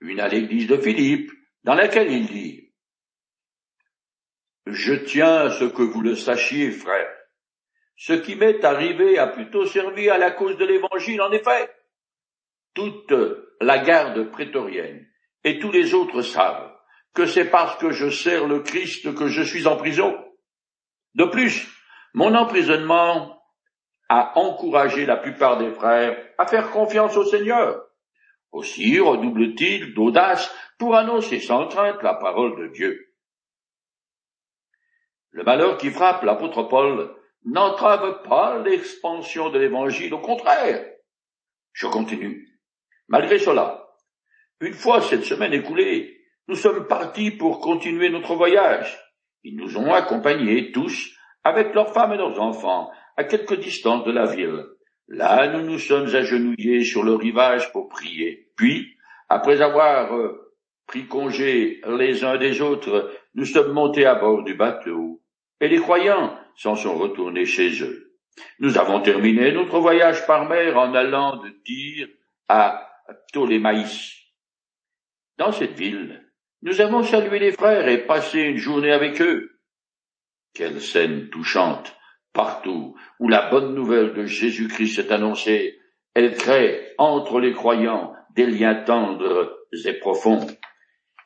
une 0.00 0.20
à 0.20 0.28
l'église 0.28 0.66
de 0.66 0.76
Philippe, 0.76 1.30
dans 1.62 1.74
laquelle 1.74 2.10
il 2.10 2.26
dit 2.26 2.72
Je 4.66 4.94
tiens 4.94 5.46
à 5.46 5.50
ce 5.50 5.64
que 5.64 5.82
vous 5.82 6.02
le 6.02 6.14
sachiez, 6.14 6.70
frère. 6.70 7.10
Ce 7.96 8.12
qui 8.12 8.34
m'est 8.34 8.64
arrivé 8.64 9.18
a 9.18 9.28
plutôt 9.28 9.66
servi 9.66 10.10
à 10.10 10.18
la 10.18 10.32
cause 10.32 10.56
de 10.56 10.66
l'évangile, 10.66 11.22
en 11.22 11.30
effet. 11.32 11.70
Toute 12.74 13.14
la 13.60 13.78
garde 13.78 14.30
prétorienne 14.30 15.06
et 15.44 15.58
tous 15.58 15.70
les 15.70 15.94
autres 15.94 16.22
savent 16.22 16.72
que 17.14 17.26
c'est 17.26 17.50
parce 17.50 17.76
que 17.76 17.90
je 17.90 18.10
sers 18.10 18.46
le 18.46 18.60
Christ 18.60 19.14
que 19.14 19.28
je 19.28 19.42
suis 19.42 19.66
en 19.66 19.76
prison. 19.76 20.16
De 21.14 21.24
plus, 21.24 21.68
mon 22.12 22.34
emprisonnement 22.34 23.40
a 24.08 24.38
encouragé 24.38 25.06
la 25.06 25.16
plupart 25.16 25.58
des 25.58 25.70
frères 25.70 26.16
à 26.38 26.46
faire 26.46 26.70
confiance 26.70 27.16
au 27.16 27.24
Seigneur. 27.24 27.84
Aussi 28.52 29.00
redouble-t-il 29.00 29.94
d'audace 29.94 30.52
pour 30.78 30.94
annoncer 30.94 31.40
sans 31.40 31.68
crainte 31.68 32.02
la 32.02 32.14
parole 32.14 32.56
de 32.60 32.72
Dieu. 32.72 33.14
Le 35.30 35.42
malheur 35.42 35.78
qui 35.78 35.90
frappe 35.90 36.22
l'apôtre 36.22 36.62
Paul 36.64 37.16
n'entrave 37.44 38.22
pas 38.22 38.58
l'expansion 38.58 39.50
de 39.50 39.58
l'évangile, 39.58 40.14
au 40.14 40.20
contraire. 40.20 40.88
Je 41.72 41.86
continue. 41.86 42.53
Malgré 43.08 43.38
cela, 43.38 43.88
une 44.60 44.72
fois 44.72 45.00
cette 45.02 45.24
semaine 45.24 45.52
écoulée, 45.52 46.20
nous 46.48 46.56
sommes 46.56 46.86
partis 46.86 47.30
pour 47.30 47.60
continuer 47.60 48.10
notre 48.10 48.34
voyage. 48.34 48.98
Ils 49.42 49.56
nous 49.56 49.76
ont 49.76 49.92
accompagnés 49.92 50.72
tous, 50.72 51.10
avec 51.42 51.74
leurs 51.74 51.92
femmes 51.92 52.12
et 52.12 52.16
leurs 52.16 52.40
enfants, 52.40 52.90
à 53.16 53.24
quelque 53.24 53.54
distance 53.54 54.04
de 54.04 54.12
la 54.12 54.26
ville. 54.26 54.64
Là, 55.08 55.48
nous 55.48 55.62
nous 55.62 55.78
sommes 55.78 56.14
agenouillés 56.14 56.84
sur 56.84 57.02
le 57.02 57.14
rivage 57.14 57.70
pour 57.72 57.88
prier. 57.88 58.48
Puis, 58.56 58.96
après 59.28 59.60
avoir 59.60 60.14
euh, 60.14 60.54
pris 60.86 61.06
congé 61.06 61.80
les 61.98 62.24
uns 62.24 62.38
des 62.38 62.62
autres, 62.62 63.10
nous 63.34 63.44
sommes 63.44 63.72
montés 63.72 64.06
à 64.06 64.14
bord 64.14 64.42
du 64.44 64.54
bateau, 64.54 65.22
et 65.60 65.68
les 65.68 65.78
croyants 65.78 66.38
s'en 66.56 66.74
sont 66.74 66.96
retournés 66.96 67.44
chez 67.44 67.82
eux. 67.82 68.14
Nous 68.58 68.78
avons 68.78 69.00
terminé 69.00 69.52
notre 69.52 69.78
voyage 69.78 70.26
par 70.26 70.48
mer 70.48 70.76
en 70.76 70.94
allant 70.94 71.36
de 71.36 71.50
Tyr 71.64 72.08
à 72.48 72.93
Ptolémaïs. 73.28 74.14
Dans 75.38 75.52
cette 75.52 75.78
ville, 75.78 76.22
nous 76.62 76.80
avons 76.80 77.02
salué 77.02 77.38
les 77.38 77.52
frères 77.52 77.88
et 77.88 78.06
passé 78.06 78.40
une 78.40 78.56
journée 78.56 78.92
avec 78.92 79.20
eux. 79.20 79.60
Quelle 80.54 80.80
scène 80.80 81.28
touchante 81.30 81.96
partout 82.34 82.96
où 83.20 83.28
la 83.28 83.48
bonne 83.48 83.74
nouvelle 83.74 84.12
de 84.12 84.26
Jésus-Christ 84.26 84.98
est 84.98 85.12
annoncée. 85.12 85.78
Elle 86.14 86.34
crée 86.36 86.92
entre 86.98 87.40
les 87.40 87.52
croyants 87.52 88.12
des 88.34 88.46
liens 88.46 88.82
tendres 88.84 89.56
et 89.72 89.92
profonds. 89.94 90.46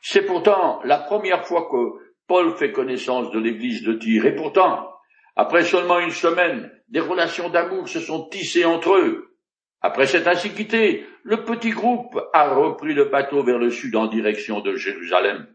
C'est 0.01 0.25
pourtant 0.25 0.79
la 0.85 0.99
première 0.99 1.45
fois 1.45 1.67
que 1.69 2.05
Paul 2.27 2.55
fait 2.55 2.71
connaissance 2.71 3.31
de 3.31 3.39
l'église 3.39 3.83
de 3.83 3.93
Tyr, 3.93 4.25
et 4.25 4.35
pourtant, 4.35 4.87
après 5.35 5.63
seulement 5.63 5.99
une 5.99 6.11
semaine, 6.11 6.71
des 6.87 6.99
relations 6.99 7.49
d'amour 7.49 7.89
se 7.89 7.99
sont 7.99 8.29
tissées 8.29 8.65
entre 8.65 8.95
eux. 8.95 9.35
Après 9.81 10.05
cette 10.05 10.27
antiquité, 10.27 11.05
le 11.23 11.43
petit 11.43 11.71
groupe 11.71 12.19
a 12.33 12.53
repris 12.53 12.93
le 12.93 13.05
bateau 13.05 13.43
vers 13.43 13.57
le 13.57 13.69
sud 13.69 13.95
en 13.95 14.07
direction 14.07 14.61
de 14.61 14.75
Jérusalem. 14.75 15.47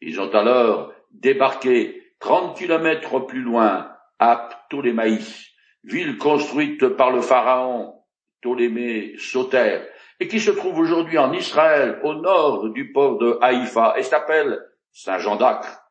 Ils 0.00 0.20
ont 0.20 0.32
alors 0.34 0.92
débarqué 1.10 2.12
trente 2.18 2.56
kilomètres 2.58 3.26
plus 3.26 3.42
loin 3.42 3.90
à 4.18 4.48
Ptolémaïs, 4.68 5.50
ville 5.84 6.18
construite 6.18 6.88
par 6.88 7.10
le 7.10 7.20
pharaon 7.20 7.94
Ptolémée 8.40 9.14
Soter, 9.18 9.80
et 10.20 10.28
qui 10.28 10.40
se 10.40 10.50
trouve 10.50 10.78
aujourd'hui 10.78 11.18
en 11.18 11.32
Israël, 11.32 11.98
au 12.02 12.14
nord 12.14 12.70
du 12.70 12.92
port 12.92 13.18
de 13.18 13.38
Haïfa, 13.40 13.94
et 13.96 14.02
s'appelle 14.02 14.60
Saint-Jean 14.92 15.36
d'Acre. 15.36 15.82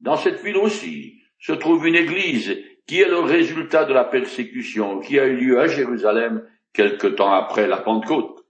Dans 0.00 0.16
cette 0.16 0.42
ville 0.42 0.56
aussi 0.56 1.20
se 1.38 1.52
trouve 1.52 1.86
une 1.86 1.96
église 1.96 2.58
qui 2.86 3.00
est 3.00 3.08
le 3.08 3.20
résultat 3.20 3.84
de 3.84 3.92
la 3.92 4.04
persécution 4.04 4.98
qui 4.98 5.18
a 5.20 5.26
eu 5.26 5.36
lieu 5.36 5.60
à 5.60 5.68
Jérusalem 5.68 6.44
quelque 6.72 7.06
temps 7.06 7.32
après 7.32 7.66
la 7.66 7.78
Pentecôte. 7.78 8.44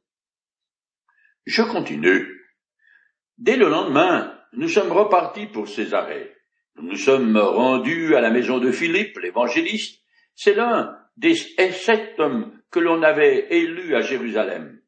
Je 1.46 1.62
continue. 1.62 2.26
Dès 3.38 3.56
le 3.56 3.68
lendemain, 3.68 4.38
nous 4.52 4.68
sommes 4.68 4.92
repartis 4.92 5.46
pour 5.46 5.68
Césarée. 5.68 6.34
Nous 6.76 6.90
nous 6.90 6.96
sommes 6.96 7.36
rendus 7.36 8.14
à 8.14 8.20
la 8.20 8.30
maison 8.30 8.58
de 8.58 8.70
Philippe, 8.70 9.18
l'évangéliste. 9.18 10.02
C'est 10.34 10.54
l'un 10.54 10.96
des 11.16 11.34
sept 11.34 12.18
hommes 12.18 12.60
que 12.70 12.78
l'on 12.78 13.02
avait 13.02 13.46
élus 13.50 13.94
à 13.94 14.00
Jérusalem. 14.00 14.80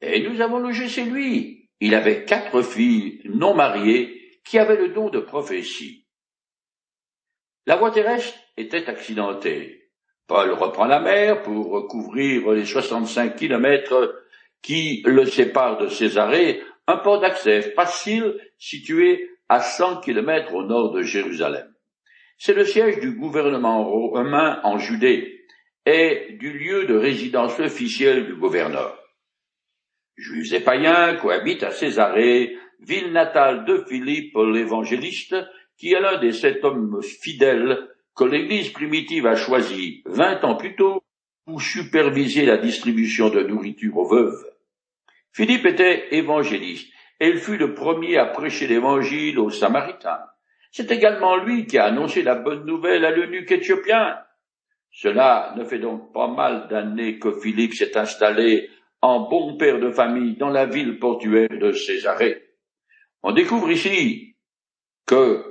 Et 0.00 0.22
nous 0.28 0.40
avons 0.40 0.58
logé 0.58 0.88
chez 0.88 1.04
lui. 1.04 1.70
Il 1.80 1.94
avait 1.94 2.24
quatre 2.24 2.62
filles 2.62 3.20
non 3.24 3.54
mariées 3.54 4.40
qui 4.44 4.58
avaient 4.58 4.76
le 4.76 4.88
don 4.88 5.10
de 5.10 5.20
prophétie. 5.20 6.06
La 7.66 7.76
voie 7.76 7.90
terrestre 7.90 8.38
était 8.56 8.86
accidentée. 8.86 9.79
Paul 10.30 10.52
reprend 10.52 10.86
la 10.86 11.00
mer 11.00 11.42
pour 11.42 11.70
recouvrir 11.70 12.52
les 12.52 12.64
65 12.64 13.34
kilomètres 13.34 14.14
qui 14.62 15.02
le 15.04 15.26
séparent 15.26 15.78
de 15.78 15.88
Césarée, 15.88 16.62
un 16.86 16.98
port 16.98 17.18
d'accès 17.18 17.62
facile 17.62 18.38
situé 18.56 19.28
à 19.48 19.58
100 19.58 20.02
kilomètres 20.02 20.54
au 20.54 20.62
nord 20.62 20.92
de 20.92 21.02
Jérusalem. 21.02 21.66
C'est 22.38 22.54
le 22.54 22.64
siège 22.64 23.00
du 23.00 23.10
gouvernement 23.10 23.84
romain 23.84 24.60
en 24.62 24.78
Judée 24.78 25.46
et 25.84 26.36
du 26.38 26.56
lieu 26.56 26.86
de 26.86 26.94
résidence 26.94 27.58
officielle 27.58 28.26
du 28.26 28.36
gouverneur. 28.36 29.02
Juifs 30.16 30.52
et 30.52 30.60
païens 30.60 31.16
cohabitent 31.16 31.64
à 31.64 31.72
Césarée, 31.72 32.56
ville 32.78 33.10
natale 33.10 33.64
de 33.64 33.84
Philippe 33.88 34.36
l'évangéliste, 34.36 35.34
qui 35.76 35.92
est 35.92 36.00
l'un 36.00 36.20
des 36.20 36.32
sept 36.32 36.64
hommes 36.64 37.00
fidèles 37.02 37.80
que 38.20 38.24
l'Église 38.26 38.68
primitive 38.68 39.26
a 39.26 39.34
choisi 39.34 40.02
vingt 40.04 40.44
ans 40.44 40.54
plus 40.54 40.76
tôt 40.76 41.02
pour 41.46 41.62
superviser 41.62 42.44
la 42.44 42.58
distribution 42.58 43.30
de 43.30 43.42
nourriture 43.42 43.96
aux 43.96 44.06
veuves. 44.06 44.44
Philippe 45.32 45.64
était 45.64 46.14
évangéliste 46.14 46.92
et 47.18 47.28
il 47.28 47.38
fut 47.38 47.56
le 47.56 47.72
premier 47.72 48.18
à 48.18 48.26
prêcher 48.26 48.66
l'Évangile 48.66 49.38
aux 49.38 49.48
Samaritains. 49.48 50.20
C'est 50.70 50.90
également 50.90 51.36
lui 51.36 51.66
qui 51.66 51.78
a 51.78 51.86
annoncé 51.86 52.22
la 52.22 52.34
bonne 52.34 52.66
nouvelle 52.66 53.06
à 53.06 53.10
l'eunuque 53.10 53.50
éthiopien. 53.52 54.18
Cela 54.90 55.54
ne 55.56 55.64
fait 55.64 55.78
donc 55.78 56.12
pas 56.12 56.28
mal 56.28 56.68
d'années 56.68 57.18
que 57.18 57.40
Philippe 57.40 57.72
s'est 57.72 57.96
installé 57.96 58.68
en 59.00 59.30
bon 59.30 59.56
père 59.56 59.80
de 59.80 59.92
famille 59.92 60.36
dans 60.36 60.50
la 60.50 60.66
ville 60.66 60.98
portuaire 60.98 61.48
de 61.48 61.72
Césarée. 61.72 62.42
On 63.22 63.32
découvre 63.32 63.70
ici 63.70 64.36
que, 65.06 65.49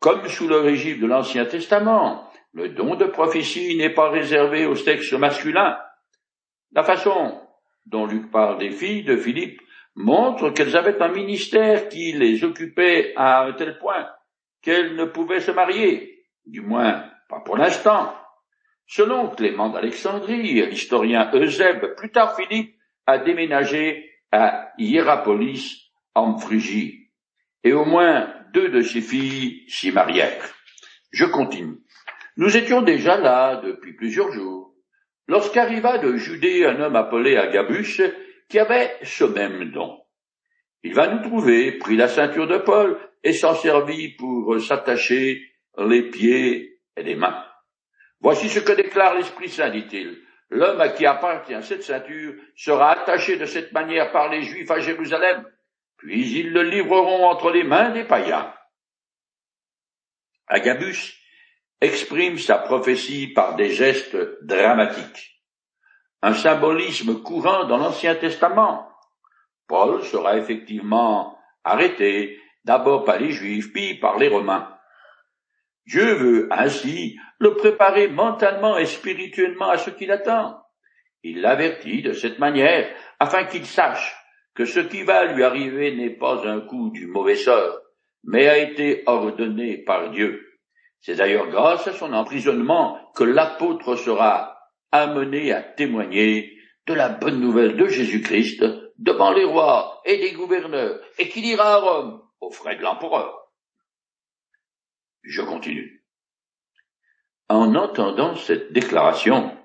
comme 0.00 0.26
sous 0.28 0.48
le 0.48 0.58
régime 0.58 1.00
de 1.00 1.06
l'Ancien 1.06 1.44
Testament, 1.44 2.28
le 2.52 2.70
don 2.70 2.96
de 2.96 3.04
prophétie 3.04 3.76
n'est 3.76 3.94
pas 3.94 4.10
réservé 4.10 4.66
au 4.66 4.74
sexe 4.74 5.12
masculin. 5.12 5.78
La 6.72 6.82
façon 6.82 7.40
dont 7.86 8.06
Luc 8.06 8.30
parle 8.30 8.58
des 8.58 8.70
filles 8.70 9.04
de 9.04 9.16
Philippe 9.16 9.60
montre 9.94 10.50
qu'elles 10.50 10.76
avaient 10.76 11.00
un 11.02 11.12
ministère 11.12 11.88
qui 11.88 12.12
les 12.12 12.42
occupait 12.44 13.12
à 13.16 13.44
un 13.44 13.52
tel 13.52 13.78
point 13.78 14.08
qu'elles 14.62 14.96
ne 14.96 15.04
pouvaient 15.04 15.40
se 15.40 15.50
marier, 15.50 16.24
du 16.46 16.60
moins 16.60 17.04
pas 17.28 17.40
pour 17.40 17.56
l'instant. 17.56 18.14
Selon 18.86 19.28
Clément 19.28 19.68
d'Alexandrie 19.68 20.66
l'historien 20.66 21.30
Eusèbe, 21.32 21.94
plus 21.96 22.10
tard 22.10 22.36
Philippe 22.36 22.74
a 23.06 23.18
déménagé 23.18 24.10
à 24.32 24.72
Hierapolis 24.78 25.92
en 26.14 26.36
Phrygie, 26.38 27.10
et 27.62 27.72
au 27.72 27.84
moins 27.84 28.32
deux 28.52 28.68
de 28.68 28.82
ses 28.82 29.00
filles 29.00 29.64
s'y 29.68 29.92
marièrent. 29.92 30.54
Je 31.12 31.24
continue. 31.24 31.78
Nous 32.36 32.56
étions 32.56 32.82
déjà 32.82 33.16
là 33.18 33.60
depuis 33.64 33.94
plusieurs 33.94 34.32
jours, 34.32 34.74
lorsqu'arriva 35.26 35.98
de 35.98 36.16
Judée 36.16 36.64
un 36.64 36.80
homme 36.80 36.96
appelé 36.96 37.36
Agabus, 37.36 38.00
qui 38.48 38.58
avait 38.58 38.96
ce 39.02 39.24
même 39.24 39.70
don. 39.72 39.98
Il 40.82 40.94
va 40.94 41.08
nous 41.08 41.22
trouver, 41.22 41.72
prit 41.72 41.96
la 41.96 42.08
ceinture 42.08 42.46
de 42.46 42.58
Paul 42.58 42.98
et 43.22 43.32
s'en 43.32 43.54
servit 43.54 44.16
pour 44.16 44.60
s'attacher 44.60 45.42
les 45.78 46.02
pieds 46.10 46.80
et 46.96 47.02
les 47.02 47.14
mains. 47.14 47.44
Voici 48.20 48.48
ce 48.48 48.60
que 48.60 48.72
déclare 48.72 49.14
l'Esprit 49.14 49.48
Saint, 49.48 49.70
dit-il. 49.70 50.18
L'homme 50.50 50.80
à 50.80 50.88
qui 50.88 51.06
appartient 51.06 51.62
cette 51.62 51.84
ceinture 51.84 52.34
sera 52.56 52.92
attaché 52.92 53.36
de 53.36 53.46
cette 53.46 53.72
manière 53.72 54.10
par 54.10 54.30
les 54.30 54.42
Juifs 54.42 54.70
à 54.70 54.80
Jérusalem, 54.80 55.44
puis 56.00 56.38
ils 56.38 56.50
le 56.50 56.62
livreront 56.62 57.26
entre 57.26 57.50
les 57.50 57.62
mains 57.62 57.90
des 57.90 58.04
païens. 58.04 58.54
Agabus 60.46 61.14
exprime 61.80 62.38
sa 62.38 62.56
prophétie 62.56 63.28
par 63.28 63.54
des 63.54 63.70
gestes 63.70 64.16
dramatiques, 64.42 65.42
un 66.22 66.34
symbolisme 66.34 67.22
courant 67.22 67.66
dans 67.66 67.76
l'Ancien 67.76 68.14
Testament. 68.14 68.90
Paul 69.68 70.02
sera 70.04 70.38
effectivement 70.38 71.38
arrêté, 71.64 72.40
d'abord 72.64 73.04
par 73.04 73.18
les 73.18 73.30
Juifs, 73.30 73.72
puis 73.72 73.98
par 73.98 74.18
les 74.18 74.28
Romains. 74.28 74.74
Dieu 75.86 76.14
veut 76.14 76.48
ainsi 76.50 77.18
le 77.38 77.56
préparer 77.56 78.08
mentalement 78.08 78.78
et 78.78 78.86
spirituellement 78.86 79.68
à 79.68 79.78
ce 79.78 79.90
qu'il 79.90 80.10
attend. 80.10 80.62
Il 81.22 81.42
l'avertit 81.42 82.02
de 82.02 82.12
cette 82.14 82.38
manière 82.38 82.94
afin 83.18 83.44
qu'il 83.44 83.66
sache 83.66 84.19
que 84.54 84.64
ce 84.64 84.80
qui 84.80 85.02
va 85.02 85.24
lui 85.24 85.42
arriver 85.42 85.94
n'est 85.94 86.16
pas 86.16 86.46
un 86.46 86.60
coup 86.60 86.90
du 86.90 87.06
mauvais 87.06 87.36
sort, 87.36 87.80
mais 88.24 88.48
a 88.48 88.58
été 88.58 89.02
ordonné 89.06 89.78
par 89.78 90.10
Dieu. 90.10 90.46
C'est 91.00 91.16
d'ailleurs 91.16 91.48
grâce 91.48 91.86
à 91.86 91.92
son 91.92 92.12
emprisonnement 92.12 93.10
que 93.14 93.24
l'apôtre 93.24 93.96
sera 93.96 94.58
amené 94.92 95.52
à 95.52 95.62
témoigner 95.62 96.58
de 96.86 96.94
la 96.94 97.08
bonne 97.08 97.40
nouvelle 97.40 97.76
de 97.76 97.86
Jésus-Christ 97.86 98.64
devant 98.98 99.32
les 99.32 99.44
rois 99.44 100.02
et 100.04 100.18
les 100.18 100.32
gouverneurs 100.32 101.00
et 101.18 101.28
qu'il 101.28 101.46
ira 101.46 101.74
à 101.74 101.76
Rome 101.76 102.22
aux 102.40 102.50
frais 102.50 102.76
de 102.76 102.82
l'empereur. 102.82 103.48
Je 105.22 105.42
continue. 105.42 106.04
En 107.48 107.74
entendant 107.74 108.36
cette 108.36 108.72
déclaration, 108.72 109.56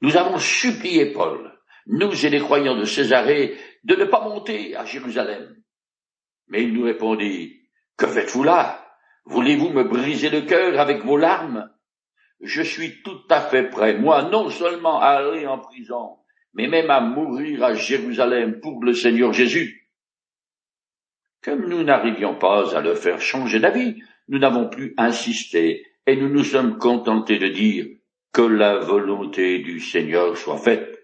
nous 0.00 0.16
avons 0.16 0.38
supplié 0.38 1.12
Paul, 1.12 1.57
nous 1.88 2.26
et 2.26 2.30
les 2.30 2.38
croyants 2.38 2.76
de 2.76 2.84
Césarée, 2.84 3.56
de 3.84 3.94
ne 3.96 4.04
pas 4.04 4.20
monter 4.20 4.76
à 4.76 4.84
Jérusalem. 4.84 5.56
Mais 6.48 6.62
il 6.62 6.72
nous 6.72 6.84
répondit, 6.84 7.60
Que 7.96 8.06
faites-vous 8.06 8.44
là? 8.44 8.84
Voulez-vous 9.24 9.70
me 9.70 9.84
briser 9.84 10.30
le 10.30 10.42
cœur 10.42 10.78
avec 10.78 11.04
vos 11.04 11.16
larmes? 11.16 11.70
Je 12.40 12.62
suis 12.62 13.02
tout 13.02 13.20
à 13.30 13.40
fait 13.40 13.64
prêt, 13.64 13.98
moi, 13.98 14.28
non 14.30 14.48
seulement 14.48 15.00
à 15.00 15.08
aller 15.08 15.46
en 15.46 15.58
prison, 15.58 16.18
mais 16.54 16.68
même 16.68 16.90
à 16.90 17.00
mourir 17.00 17.64
à 17.64 17.74
Jérusalem 17.74 18.60
pour 18.60 18.82
le 18.84 18.92
Seigneur 18.92 19.32
Jésus. 19.32 19.90
Comme 21.42 21.68
nous 21.68 21.82
n'arrivions 21.82 22.36
pas 22.36 22.76
à 22.76 22.80
le 22.80 22.94
faire 22.94 23.20
changer 23.20 23.60
d'avis, 23.60 24.00
nous 24.28 24.38
n'avons 24.38 24.68
plus 24.68 24.94
insisté 24.96 25.84
et 26.06 26.16
nous 26.16 26.28
nous 26.28 26.44
sommes 26.44 26.78
contentés 26.78 27.38
de 27.38 27.48
dire 27.48 27.86
que 28.32 28.42
la 28.42 28.78
volonté 28.78 29.58
du 29.60 29.80
Seigneur 29.80 30.36
soit 30.36 30.58
faite. 30.58 30.97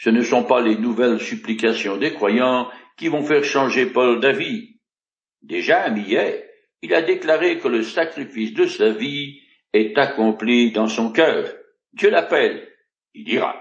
Ce 0.00 0.08
ne 0.08 0.22
sont 0.22 0.44
pas 0.44 0.62
les 0.62 0.76
nouvelles 0.76 1.20
supplications 1.20 1.98
des 1.98 2.14
croyants 2.14 2.70
qui 2.96 3.08
vont 3.08 3.22
faire 3.22 3.44
changer 3.44 3.84
Paul 3.84 4.18
d'avis. 4.18 4.80
Déjà 5.42 5.90
Millet, 5.90 6.50
il 6.80 6.94
a 6.94 7.02
déclaré 7.02 7.58
que 7.58 7.68
le 7.68 7.82
sacrifice 7.82 8.54
de 8.54 8.64
sa 8.64 8.92
vie 8.92 9.42
est 9.74 9.98
accompli 9.98 10.72
dans 10.72 10.86
son 10.86 11.12
cœur. 11.12 11.52
Dieu 11.92 12.08
l'appelle, 12.08 12.66
il 13.12 13.24
dira. 13.24 13.54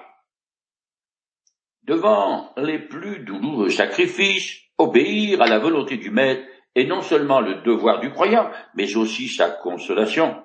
Devant 1.84 2.53
les 2.55 2.79
plus 2.79 3.19
douloureux 3.19 3.69
sacrifices, 3.69 4.62
obéir 4.77 5.41
à 5.41 5.48
la 5.48 5.60
volonté 5.60 5.98
du 5.98 6.10
Maître 6.10 6.48
est 6.74 6.86
non 6.86 7.01
seulement 7.01 7.41
le 7.41 7.63
devoir 7.63 8.00
du 8.00 8.12
croyant, 8.12 8.50
mais 8.75 8.96
aussi 8.96 9.27
sa 9.27 9.50
consolation. 9.50 10.41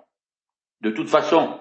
De 0.80 0.90
toute 0.90 1.08
façon, 1.08 1.60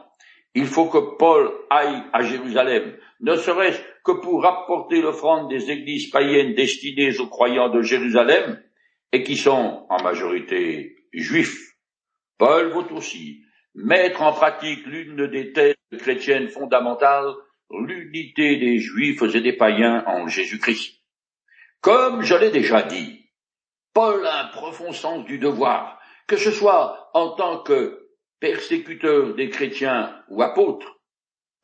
il 0.55 0.67
faut 0.67 0.87
que 0.87 1.17
Paul 1.17 1.51
aille 1.69 2.03
à 2.13 2.21
Jérusalem, 2.21 2.95
ne 3.21 3.35
serait-ce 3.35 3.81
que 4.03 4.11
pour 4.11 4.45
apporter 4.45 5.01
l'offrande 5.01 5.49
des 5.49 5.71
églises 5.71 6.09
païennes 6.09 6.53
destinées 6.53 7.19
aux 7.19 7.27
croyants 7.27 7.69
de 7.69 7.81
Jérusalem, 7.81 8.61
et 9.11 9.23
qui 9.23 9.37
sont 9.37 9.85
en 9.89 10.03
majorité 10.03 10.95
juifs. 11.13 11.75
Paul 12.37 12.69
veut 12.69 12.95
aussi 12.95 13.43
mettre 13.75 14.21
en 14.21 14.33
pratique 14.33 14.85
l'une 14.85 15.27
des 15.27 15.53
thèses 15.53 15.75
chrétiennes 15.99 16.49
fondamentales, 16.49 17.31
l'unité 17.69 18.57
des 18.57 18.79
juifs 18.79 19.21
et 19.21 19.41
des 19.41 19.53
païens 19.53 20.03
en 20.07 20.27
Jésus-Christ. 20.27 20.99
Comme 21.81 22.21
je 22.23 22.35
l'ai 22.35 22.49
déjà 22.49 22.81
dit, 22.81 23.29
Paul 23.93 24.25
a 24.25 24.45
un 24.45 24.47
profond 24.47 24.91
sens 24.91 25.25
du 25.25 25.37
devoir, 25.37 25.99
que 26.27 26.37
ce 26.37 26.51
soit 26.51 27.09
en 27.13 27.35
tant 27.35 27.61
que 27.61 28.02
persécuteur 28.43 29.35
des 29.35 29.47
chrétiens 29.47 30.21
ou 30.27 30.41
apôtre. 30.41 30.99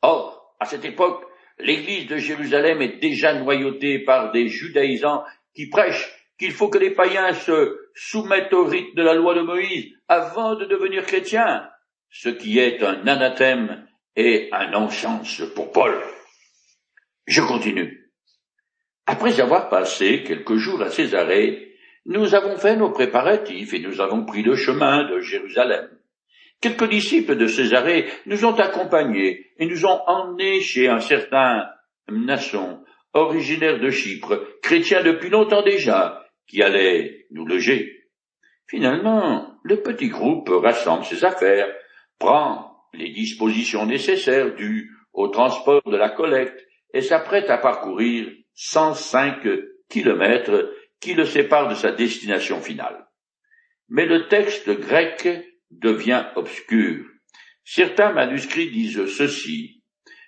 Or, 0.00 0.56
à 0.58 0.64
cette 0.64 0.86
époque, 0.86 1.22
l'église 1.58 2.06
de 2.06 2.16
Jérusalem 2.16 2.80
est 2.80 2.96
déjà 3.02 3.34
noyautée 3.34 3.98
par 3.98 4.32
des 4.32 4.48
judaïsants 4.48 5.22
qui 5.54 5.68
prêchent 5.68 6.10
qu'il 6.38 6.52
faut 6.52 6.70
que 6.70 6.78
les 6.78 6.92
païens 6.92 7.34
se 7.34 7.76
soumettent 7.94 8.54
au 8.54 8.64
rite 8.64 8.96
de 8.96 9.02
la 9.02 9.12
loi 9.12 9.34
de 9.34 9.42
Moïse 9.42 9.92
avant 10.08 10.54
de 10.54 10.64
devenir 10.64 11.04
chrétiens, 11.04 11.68
ce 12.08 12.30
qui 12.30 12.58
est 12.58 12.82
un 12.82 13.06
anathème 13.06 13.86
et 14.16 14.48
un 14.50 14.70
non-sens 14.70 15.42
pour 15.54 15.72
Paul. 15.72 16.00
Je 17.26 17.42
continue. 17.42 18.10
Après 19.04 19.38
avoir 19.38 19.68
passé 19.68 20.22
quelques 20.22 20.56
jours 20.56 20.80
à 20.80 20.88
Césarée, 20.88 21.74
nous 22.06 22.34
avons 22.34 22.56
fait 22.56 22.76
nos 22.76 22.90
préparatifs 22.90 23.74
et 23.74 23.80
nous 23.80 24.00
avons 24.00 24.24
pris 24.24 24.42
le 24.42 24.56
chemin 24.56 25.04
de 25.10 25.20
Jérusalem. 25.20 25.99
Quelques 26.60 26.90
disciples 26.90 27.36
de 27.36 27.46
Césarée 27.46 28.06
nous 28.26 28.44
ont 28.44 28.54
accompagnés 28.54 29.46
et 29.58 29.66
nous 29.66 29.86
ont 29.86 30.00
emmenés 30.06 30.60
chez 30.60 30.88
un 30.88 31.00
certain 31.00 31.66
Nasson, 32.10 32.84
originaire 33.14 33.78
de 33.78 33.90
Chypre, 33.90 34.46
chrétien 34.62 35.02
depuis 35.02 35.30
longtemps 35.30 35.62
déjà, 35.62 36.26
qui 36.46 36.62
allait 36.62 37.26
nous 37.30 37.46
loger. 37.46 38.08
Finalement, 38.66 39.54
le 39.62 39.82
petit 39.82 40.08
groupe 40.08 40.48
rassemble 40.50 41.04
ses 41.04 41.24
affaires, 41.24 41.68
prend 42.18 42.76
les 42.92 43.10
dispositions 43.10 43.86
nécessaires 43.86 44.54
dues 44.54 44.90
au 45.12 45.28
transport 45.28 45.82
de 45.86 45.96
la 45.96 46.10
collecte 46.10 46.60
et 46.92 47.00
s'apprête 47.00 47.48
à 47.48 47.58
parcourir 47.58 48.28
105 48.54 49.46
kilomètres 49.88 50.72
qui 51.00 51.14
le 51.14 51.24
séparent 51.24 51.68
de 51.68 51.74
sa 51.74 51.92
destination 51.92 52.60
finale. 52.60 53.06
Mais 53.88 54.06
le 54.06 54.28
texte 54.28 54.70
grec 54.70 55.26
devient 55.70 56.26
obscur. 56.36 57.06
Certains 57.64 58.12
manuscrits 58.12 58.70
disent 58.70 59.06
ceci. 59.06 59.82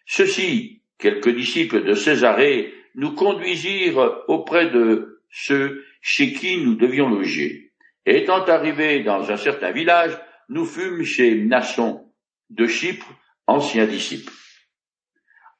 Ceux-ci, 0.07 0.83
quelques 0.99 1.35
disciples 1.35 1.85
de 1.85 1.95
Césarée, 1.95 2.73
nous 2.95 3.15
conduisirent 3.15 4.23
auprès 4.29 4.71
de 4.71 5.21
ceux 5.31 5.85
chez 6.01 6.33
qui 6.33 6.59
nous 6.59 6.75
devions 6.75 7.09
loger. 7.09 7.73
Et 8.05 8.19
étant 8.19 8.45
arrivés 8.45 9.03
dans 9.03 9.31
un 9.31 9.37
certain 9.37 9.71
village, 9.71 10.19
nous 10.49 10.65
fûmes 10.65 11.05
chez 11.05 11.35
Nasson 11.37 12.13
de 12.51 12.67
Chypre, 12.67 13.07
ancien 13.47 13.87
disciple. 13.87 14.33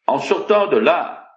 En 0.07 0.19
sortant 0.19 0.67
de 0.67 0.77
là, 0.77 1.29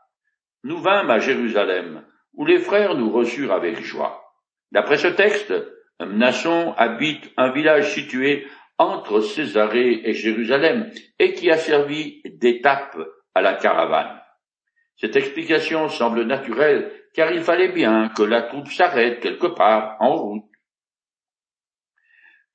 nous 0.64 0.78
vînmes 0.82 1.12
à 1.12 1.20
Jérusalem, 1.20 2.04
où 2.34 2.46
les 2.46 2.60
frères 2.60 2.96
nous 2.96 3.12
reçurent 3.12 3.54
avec 3.54 3.82
joie. 3.82 4.24
D'après 4.72 4.98
ce 4.98 5.08
texte, 5.08 5.54
Nasson 6.00 6.74
habite 6.78 7.32
un 7.38 7.52
village 7.52 7.94
situé 7.94 8.48
entre 8.78 9.22
Césarée 9.22 10.02
et 10.04 10.14
Jérusalem 10.14 10.92
et 11.20 11.34
qui 11.34 11.50
a 11.50 11.58
servi 11.58 12.22
d'étape 12.26 12.98
à 13.34 13.42
la 13.42 13.54
caravane. 13.54 14.22
Cette 14.98 15.16
explication 15.16 15.90
semble 15.90 16.24
naturelle 16.24 16.92
car 17.14 17.32
il 17.32 17.42
fallait 17.42 17.72
bien 17.72 18.10
que 18.10 18.24
la 18.24 18.44
troupe 18.44 18.68
s'arrête 18.68 19.22
quelque 19.22 19.48
part 19.48 19.96
en 20.00 20.16
route. 20.16 20.44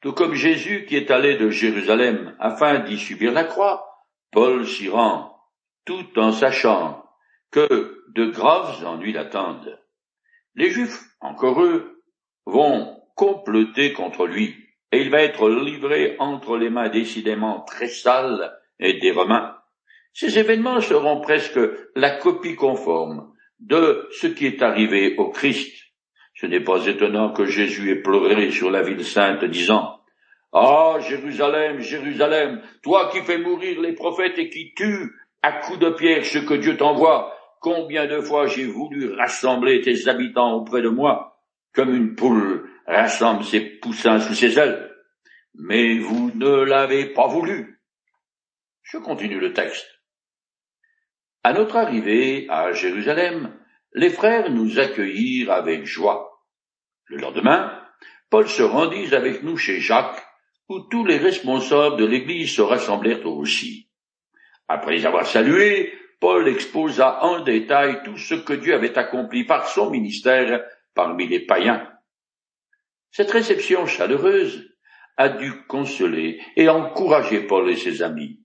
Tout 0.01 0.13
comme 0.13 0.35
Jésus 0.35 0.87
qui 0.87 0.97
est 0.97 1.11
allé 1.11 1.37
de 1.37 1.51
Jérusalem 1.51 2.37
afin 2.39 2.81
d'y 2.81 2.99
subir 2.99 3.33
la 3.33 3.45
croix, 3.45 4.07
Paul 4.31 4.67
s'y 4.67 4.89
rend, 4.89 5.37
tout 5.85 6.19
en 6.19 6.33
sachant 6.33 7.05
que 7.51 8.05
de 8.15 8.27
graves 8.27 8.85
ennuis 8.87 9.13
l'attendent. 9.13 9.79
Les 10.55 10.71
Juifs, 10.71 11.03
encore 11.21 11.63
eux, 11.63 12.03
vont 12.47 13.00
comploter 13.21 13.93
contre 13.93 14.27
lui, 14.27 14.57
et 14.93 15.03
il 15.03 15.11
va 15.11 15.21
être 15.21 15.51
livré 15.51 16.17
entre 16.21 16.57
les 16.57 16.71
mains 16.71 16.89
décidément 16.89 17.61
très 17.67 17.89
sales 17.89 18.51
et 18.79 18.95
des 18.95 19.11
Romains. 19.11 19.57
Ces 20.15 20.39
événements 20.39 20.81
seront 20.81 21.21
presque 21.21 21.61
la 21.95 22.13
copie 22.13 22.57
conforme 22.57 23.31
de 23.59 24.09
ce 24.19 24.27
qui 24.27 24.47
est 24.47 24.63
arrivé 24.63 25.17
au 25.19 25.29
Christ. 25.29 25.71
Ce 26.35 26.47
n'est 26.47 26.65
pas 26.65 26.87
étonnant 26.87 27.35
que 27.35 27.45
Jésus 27.45 27.91
ait 27.91 28.01
pleuré 28.01 28.51
sur 28.51 28.71
la 28.71 28.81
ville 28.81 29.05
sainte, 29.05 29.45
disant 29.45 30.01
Ah, 30.55 30.97
Jérusalem, 31.07 31.81
Jérusalem, 31.81 32.63
toi 32.83 33.11
qui 33.13 33.21
fais 33.21 33.37
mourir 33.37 33.83
les 33.83 33.93
prophètes 33.93 34.39
et 34.39 34.49
qui 34.49 34.73
tues 34.75 35.13
à 35.43 35.53
coups 35.53 35.79
de 35.79 35.91
pierre 35.91 36.25
ce 36.25 36.39
que 36.39 36.55
Dieu 36.55 36.79
t'envoie, 36.79 37.37
combien 37.61 38.07
de 38.07 38.23
fois 38.23 38.47
j'ai 38.47 38.65
voulu 38.65 39.13
rassembler 39.13 39.83
tes 39.83 40.09
habitants 40.09 40.55
auprès 40.55 40.81
de 40.81 40.89
moi, 40.89 41.39
comme 41.75 41.95
une 41.95 42.15
poule 42.15 42.70
rassemble 42.91 43.45
ses 43.45 43.61
poussins 43.61 44.21
sous 44.21 44.35
ses 44.35 44.59
ailes. 44.59 44.91
Mais 45.55 45.99
vous 45.99 46.31
ne 46.35 46.63
l'avez 46.63 47.07
pas 47.13 47.27
voulu. 47.27 47.81
Je 48.83 48.99
continue 48.99 49.41
le 49.41 49.53
texte. 49.53 49.87
À 51.43 51.53
notre 51.53 51.77
arrivée 51.77 52.47
à 52.51 52.73
Jérusalem, 52.73 53.57
les 53.93 54.11
frères 54.11 54.51
nous 54.51 54.79
accueillirent 54.79 55.53
avec 55.53 55.85
joie. 55.85 56.45
Le 57.07 57.17
lendemain, 57.17 57.81
Paul 58.29 58.49
se 58.49 58.63
rendit 58.63 59.15
avec 59.15 59.43
nous 59.43 59.57
chez 59.57 59.81
Jacques, 59.81 60.23
où 60.69 60.81
tous 60.91 61.05
les 61.05 61.17
responsables 61.17 61.97
de 61.97 62.05
l'Église 62.05 62.55
se 62.55 62.63
rassemblèrent 62.63 63.27
aussi. 63.27 63.89
Après 64.69 64.93
les 64.93 65.07
avoir 65.07 65.27
salués, 65.27 65.93
Paul 66.21 66.47
exposa 66.47 67.25
en 67.25 67.41
détail 67.41 68.03
tout 68.05 68.17
ce 68.17 68.35
que 68.35 68.53
Dieu 68.53 68.75
avait 68.75 68.97
accompli 68.97 69.45
par 69.45 69.67
son 69.67 69.91
ministère 69.91 70.63
parmi 70.95 71.27
les 71.27 71.41
païens. 71.41 71.91
Cette 73.11 73.31
réception 73.31 73.87
chaleureuse 73.87 74.69
a 75.17 75.29
dû 75.29 75.53
consoler 75.67 76.41
et 76.57 76.69
encourager 76.69 77.41
Paul 77.41 77.71
et 77.71 77.77
ses 77.77 78.03
amis. 78.03 78.41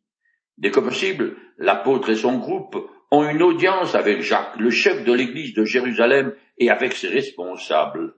Dès 0.58 0.72
que 0.72 0.80
possible, 0.80 1.38
l'apôtre 1.58 2.10
et 2.10 2.16
son 2.16 2.38
groupe 2.38 2.76
ont 3.12 3.30
une 3.30 3.44
audience 3.44 3.96
avec 3.96 4.22
Jacques, 4.22 4.58
le 4.58 4.70
chef 4.70 5.04
de 5.04 5.14
l'église 5.14 5.54
de 5.54 5.64
Jérusalem, 5.64 6.36
et 6.58 6.70
avec 6.70 6.94
ses 6.94 7.10
responsables. 7.10 8.16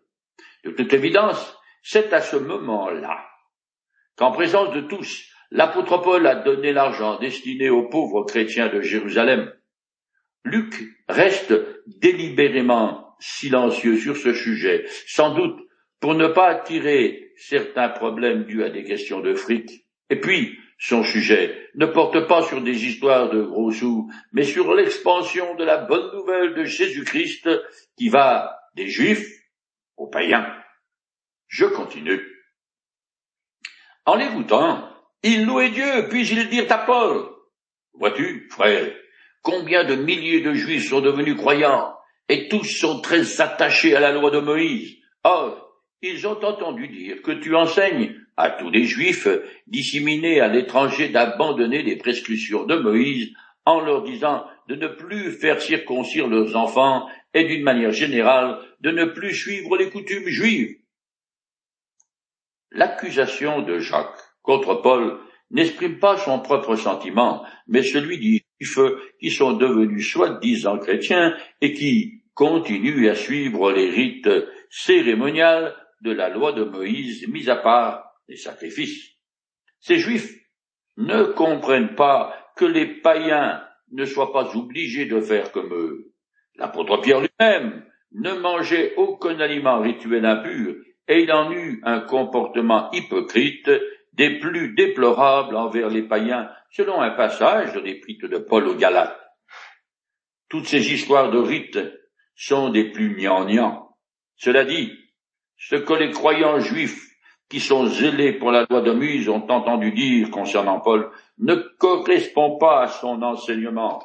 De 0.63 0.71
toute 0.71 0.93
évidence, 0.93 1.57
c'est 1.81 2.13
à 2.13 2.21
ce 2.21 2.37
moment-là 2.37 3.25
qu'en 4.15 4.31
présence 4.31 4.73
de 4.73 4.81
tous, 4.81 5.29
l'apôtre 5.51 5.97
Paul 5.99 6.25
a 6.25 6.35
donné 6.35 6.73
l'argent 6.73 7.19
destiné 7.19 7.69
aux 7.69 7.87
pauvres 7.87 8.23
chrétiens 8.23 8.69
de 8.69 8.81
Jérusalem. 8.81 9.51
Luc 10.43 10.73
reste 11.07 11.53
délibérément 11.85 13.15
silencieux 13.19 13.97
sur 13.97 14.15
ce 14.15 14.33
sujet, 14.33 14.85
sans 15.07 15.33
doute 15.33 15.66
pour 15.99 16.13
ne 16.13 16.27
pas 16.27 16.47
attirer 16.47 17.31
certains 17.37 17.89
problèmes 17.89 18.45
dus 18.45 18.63
à 18.63 18.69
des 18.69 18.83
questions 18.83 19.19
de 19.19 19.33
fric. 19.33 19.85
Et 20.09 20.19
puis, 20.19 20.57
son 20.79 21.03
sujet 21.03 21.69
ne 21.75 21.85
porte 21.87 22.27
pas 22.27 22.43
sur 22.43 22.61
des 22.61 22.85
histoires 22.85 23.29
de 23.29 23.41
gros 23.41 23.71
sous, 23.71 24.11
mais 24.31 24.43
sur 24.43 24.73
l'expansion 24.73 25.55
de 25.55 25.63
la 25.63 25.77
bonne 25.77 26.15
nouvelle 26.15 26.53
de 26.53 26.63
Jésus-Christ 26.63 27.49
qui 27.97 28.09
va 28.09 28.59
des 28.75 28.87
Juifs 28.87 29.27
aux 29.95 30.07
païens. 30.07 30.47
Je 31.47 31.65
continue. 31.65 32.21
En 34.05 34.15
l'écoutant, 34.15 34.87
ils 35.23 35.45
louaient 35.45 35.71
Dieu, 35.71 36.07
puis 36.09 36.27
ils 36.27 36.47
dirent 36.49 36.71
à 36.71 36.77
Paul, 36.79 37.29
Vois-tu, 37.93 38.47
frère, 38.51 38.93
combien 39.41 39.83
de 39.83 39.95
milliers 39.95 40.41
de 40.41 40.53
Juifs 40.53 40.89
sont 40.89 41.01
devenus 41.01 41.35
croyants, 41.35 41.95
et 42.29 42.47
tous 42.47 42.65
sont 42.65 43.01
très 43.01 43.41
attachés 43.41 43.95
à 43.95 43.99
la 43.99 44.11
loi 44.11 44.29
de 44.29 44.39
Moïse. 44.39 44.97
Ils 46.01 46.27
ont 46.27 46.43
entendu 46.43 46.87
dire 46.87 47.21
que 47.21 47.31
tu 47.31 47.55
enseignes 47.55 48.15
à 48.35 48.51
tous 48.51 48.69
les 48.69 48.83
Juifs 48.83 49.27
disséminés 49.65 50.39
à 50.39 50.47
l'étranger 50.47 51.09
d'abandonner 51.09 51.81
les 51.81 51.95
prescriptions 51.95 52.65
de 52.65 52.75
Moïse 52.75 53.33
en 53.65 53.81
leur 53.81 54.03
disant 54.03 54.45
de 54.67 54.75
ne 54.75 54.87
plus 54.87 55.31
faire 55.31 55.61
circoncire 55.61 56.27
leurs 56.27 56.55
enfants 56.55 57.07
et 57.33 57.45
d'une 57.45 57.63
manière 57.63 57.91
générale 57.91 58.59
de 58.81 58.91
ne 58.91 59.05
plus 59.05 59.33
suivre 59.33 59.75
les 59.77 59.89
coutumes 59.89 60.27
juives. 60.27 60.77
L'accusation 62.71 63.61
de 63.61 63.79
Jacques 63.79 64.21
contre 64.41 64.75
Paul 64.75 65.19
n'exprime 65.49 65.99
pas 65.99 66.17
son 66.17 66.39
propre 66.39 66.75
sentiment, 66.75 67.43
mais 67.67 67.81
celui 67.81 68.19
des 68.19 68.43
Juifs 68.59 68.91
qui 69.19 69.31
sont 69.31 69.53
devenus 69.53 70.11
soi-disant 70.11 70.77
chrétiens 70.77 71.35
et 71.61 71.73
qui 71.73 72.21
continuent 72.33 73.09
à 73.09 73.15
suivre 73.15 73.71
les 73.71 73.89
rites 73.89 74.29
cérémoniaux 74.69 75.71
de 76.01 76.11
la 76.11 76.29
loi 76.29 76.53
de 76.53 76.63
Moïse, 76.63 77.27
mis 77.27 77.49
à 77.49 77.55
part 77.55 78.03
les 78.27 78.37
sacrifices. 78.37 79.15
Ces 79.79 79.97
Juifs 79.97 80.33
ne 80.97 81.23
comprennent 81.23 81.95
pas 81.95 82.35
que 82.55 82.65
les 82.65 82.85
païens 82.85 83.63
ne 83.91 84.05
soient 84.05 84.33
pas 84.33 84.55
obligés 84.55 85.05
de 85.05 85.21
faire 85.21 85.51
comme 85.51 85.73
eux. 85.73 86.13
L'apôtre 86.55 86.97
Pierre 87.01 87.21
lui-même 87.21 87.85
ne 88.11 88.33
mangeait 88.33 88.93
aucun 88.97 89.39
aliment 89.39 89.79
rituel 89.79 90.25
impur 90.25 90.75
et 91.07 91.21
il 91.21 91.31
en 91.31 91.51
eut 91.51 91.81
un 91.83 92.01
comportement 92.01 92.91
hypocrite 92.91 93.69
des 94.13 94.39
plus 94.39 94.73
déplorables 94.73 95.55
envers 95.55 95.89
les 95.89 96.01
païens, 96.01 96.49
selon 96.71 96.99
un 96.99 97.11
passage 97.11 97.73
de 97.73 97.79
l'épître 97.79 98.27
de 98.27 98.39
Paul 98.39 98.67
aux 98.67 98.75
Galates. 98.75 99.17
Toutes 100.49 100.65
ces 100.65 100.91
histoires 100.91 101.31
de 101.31 101.37
rites 101.37 101.79
sont 102.35 102.69
des 102.69 102.91
plus 102.91 103.15
gnangnans. 103.15 103.95
Cela 104.35 104.65
dit, 104.65 104.91
ce 105.57 105.75
que 105.75 105.93
les 105.93 106.11
croyants 106.11 106.59
juifs 106.59 107.07
qui 107.49 107.59
sont 107.59 107.87
zélés 107.87 108.33
pour 108.33 108.51
la 108.51 108.65
loi 108.69 108.81
de 108.81 108.91
Muse 108.91 109.29
ont 109.29 109.47
entendu 109.49 109.91
dire 109.91 110.29
concernant 110.31 110.79
Paul 110.79 111.09
ne 111.39 111.55
correspond 111.55 112.57
pas 112.57 112.83
à 112.83 112.87
son 112.87 113.21
enseignement. 113.21 114.03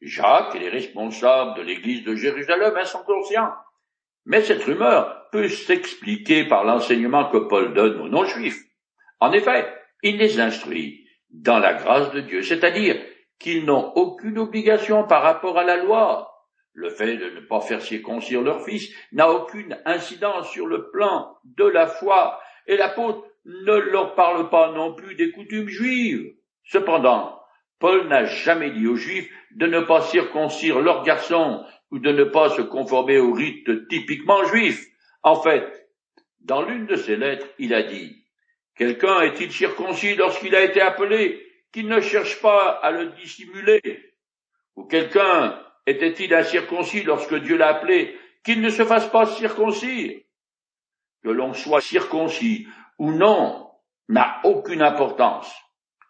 Jacques 0.00 0.54
et 0.56 0.58
les 0.58 0.68
responsables 0.68 1.56
de 1.58 1.62
l'église 1.62 2.02
de 2.04 2.16
Jérusalem 2.16 2.74
en 2.76 2.84
sont 2.84 3.04
conscients. 3.04 3.52
Mais 4.24 4.42
cette 4.42 4.64
rumeur 4.64 5.28
peut 5.30 5.48
s'expliquer 5.48 6.44
par 6.44 6.64
l'enseignement 6.64 7.30
que 7.30 7.38
Paul 7.38 7.72
donne 7.72 8.00
aux 8.00 8.08
non-juifs. 8.08 8.62
En 9.20 9.32
effet, 9.32 9.72
il 10.02 10.16
les 10.16 10.40
instruit 10.40 11.06
dans 11.30 11.58
la 11.58 11.74
grâce 11.74 12.10
de 12.12 12.20
Dieu, 12.20 12.42
c'est-à-dire 12.42 13.00
qu'ils 13.38 13.64
n'ont 13.64 13.92
aucune 13.94 14.38
obligation 14.38 15.04
par 15.04 15.22
rapport 15.22 15.58
à 15.58 15.64
la 15.64 15.76
loi. 15.76 16.31
Le 16.74 16.88
fait 16.90 17.16
de 17.16 17.30
ne 17.30 17.40
pas 17.40 17.60
faire 17.60 17.82
circoncire 17.82 18.42
leur 18.42 18.64
fils 18.64 18.94
n'a 19.12 19.30
aucune 19.30 19.78
incidence 19.84 20.50
sur 20.50 20.66
le 20.66 20.90
plan 20.90 21.36
de 21.44 21.64
la 21.64 21.86
foi, 21.86 22.40
et 22.66 22.76
l'apôtre 22.76 23.26
ne 23.44 23.74
leur 23.74 24.14
parle 24.14 24.48
pas 24.48 24.72
non 24.72 24.94
plus 24.94 25.14
des 25.14 25.32
coutumes 25.32 25.68
juives. 25.68 26.34
Cependant, 26.64 27.40
Paul 27.78 28.06
n'a 28.06 28.24
jamais 28.24 28.70
dit 28.70 28.86
aux 28.86 28.96
Juifs 28.96 29.28
de 29.50 29.66
ne 29.66 29.80
pas 29.80 30.02
circoncire 30.02 30.80
leurs 30.80 31.02
garçons 31.02 31.64
ou 31.90 31.98
de 31.98 32.12
ne 32.12 32.24
pas 32.24 32.48
se 32.50 32.62
conformer 32.62 33.18
aux 33.18 33.32
rites 33.32 33.88
typiquement 33.88 34.44
juifs. 34.44 34.86
En 35.22 35.34
fait, 35.34 35.88
dans 36.40 36.62
l'une 36.62 36.86
de 36.86 36.96
ses 36.96 37.16
lettres, 37.16 37.46
il 37.58 37.74
a 37.74 37.82
dit 37.82 38.24
Quelqu'un 38.76 39.20
est-il 39.20 39.52
circoncis 39.52 40.14
lorsqu'il 40.14 40.54
a 40.54 40.64
été 40.64 40.80
appelé, 40.80 41.44
qu'il 41.72 41.88
ne 41.88 42.00
cherche 42.00 42.40
pas 42.40 42.68
à 42.82 42.90
le 42.90 43.06
dissimuler? 43.20 43.80
Ou 44.76 44.84
quelqu'un 44.84 45.60
était-il 45.86 46.32
incirconcis 46.34 47.02
lorsque 47.02 47.34
Dieu 47.34 47.56
l'a 47.56 47.68
appelé, 47.68 48.18
qu'il 48.44 48.60
ne 48.60 48.70
se 48.70 48.84
fasse 48.84 49.08
pas 49.08 49.26
circoncire? 49.26 50.20
Que 51.22 51.30
l'on 51.30 51.52
soit 51.52 51.80
circoncis 51.80 52.66
ou 52.98 53.12
non 53.12 53.70
n'a 54.08 54.40
aucune 54.44 54.82
importance. 54.82 55.52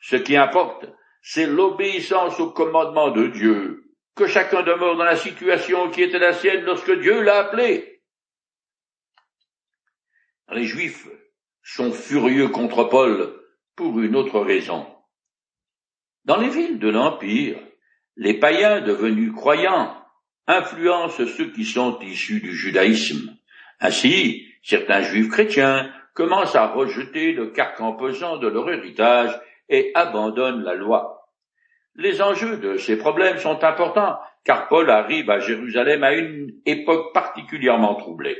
Ce 0.00 0.16
qui 0.16 0.36
importe, 0.36 0.86
c'est 1.20 1.46
l'obéissance 1.46 2.40
au 2.40 2.50
commandement 2.50 3.10
de 3.10 3.28
Dieu, 3.28 3.84
que 4.16 4.26
chacun 4.26 4.62
demeure 4.62 4.96
dans 4.96 5.04
la 5.04 5.16
situation 5.16 5.90
qui 5.90 6.02
était 6.02 6.18
la 6.18 6.32
sienne 6.32 6.64
lorsque 6.64 6.92
Dieu 7.00 7.22
l'a 7.22 7.38
appelé. 7.38 8.02
Les 10.50 10.64
Juifs 10.64 11.08
sont 11.62 11.92
furieux 11.92 12.48
contre 12.48 12.84
Paul 12.84 13.40
pour 13.76 14.00
une 14.00 14.16
autre 14.16 14.40
raison. 14.40 14.86
Dans 16.24 16.36
les 16.36 16.50
villes 16.50 16.78
de 16.78 16.88
l'Empire, 16.88 17.58
les 18.16 18.34
païens 18.34 18.80
devenus 18.80 19.32
croyants 19.32 19.96
influencent 20.46 21.24
ceux 21.26 21.50
qui 21.52 21.64
sont 21.64 21.98
issus 22.00 22.40
du 22.40 22.54
judaïsme. 22.54 23.36
Ainsi, 23.80 24.46
certains 24.62 25.02
juifs 25.02 25.30
chrétiens 25.30 25.90
commencent 26.14 26.56
à 26.56 26.68
rejeter 26.68 27.32
le 27.32 27.48
carcan 27.48 27.94
pesant 27.94 28.36
de 28.36 28.48
leur 28.48 28.70
héritage 28.70 29.38
et 29.68 29.92
abandonnent 29.94 30.62
la 30.62 30.74
loi. 30.74 31.30
Les 31.94 32.22
enjeux 32.22 32.56
de 32.58 32.76
ces 32.76 32.96
problèmes 32.96 33.38
sont 33.38 33.64
importants, 33.64 34.18
car 34.44 34.68
Paul 34.68 34.90
arrive 34.90 35.30
à 35.30 35.40
Jérusalem 35.40 36.02
à 36.02 36.14
une 36.14 36.52
époque 36.66 37.12
particulièrement 37.12 37.94
troublée. 37.94 38.36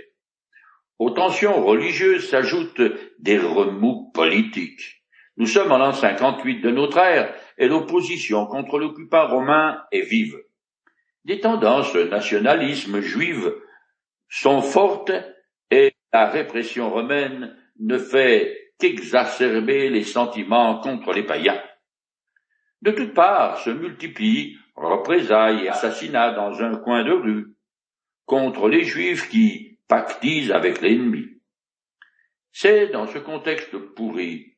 Aux 0.98 1.10
tensions 1.10 1.64
religieuses 1.64 2.28
s'ajoutent 2.28 2.82
des 3.18 3.38
remous 3.38 4.10
politiques. 4.14 5.02
Nous 5.36 5.46
sommes 5.46 5.72
en 5.72 5.78
l'an 5.78 5.92
58 5.92 6.60
de 6.60 6.70
notre 6.70 6.98
ère 6.98 7.34
et 7.62 7.68
l'opposition 7.68 8.46
contre 8.46 8.76
l'occupant 8.76 9.28
romain 9.28 9.84
est 9.92 10.00
vive. 10.00 10.36
Des 11.24 11.38
tendances 11.38 11.94
nationalisme 11.94 13.00
juives 13.00 13.54
sont 14.28 14.60
fortes 14.60 15.12
et 15.70 15.94
la 16.12 16.28
répression 16.28 16.90
romaine 16.90 17.56
ne 17.78 17.98
fait 17.98 18.72
qu'exacerber 18.80 19.90
les 19.90 20.02
sentiments 20.02 20.80
contre 20.80 21.12
les 21.12 21.22
païens. 21.22 21.62
De 22.80 22.90
toutes 22.90 23.14
parts 23.14 23.58
se 23.58 23.70
multiplient 23.70 24.58
représailles 24.74 25.66
et 25.66 25.68
assassinats 25.68 26.32
dans 26.32 26.60
un 26.62 26.74
coin 26.78 27.04
de 27.04 27.12
rue 27.12 27.54
contre 28.26 28.68
les 28.68 28.82
juifs 28.82 29.28
qui, 29.28 29.78
pactise 29.86 30.50
avec 30.50 30.80
l'ennemi. 30.80 31.26
C'est 32.50 32.88
dans 32.88 33.06
ce 33.06 33.18
contexte 33.18 33.76
pourri 33.76 34.51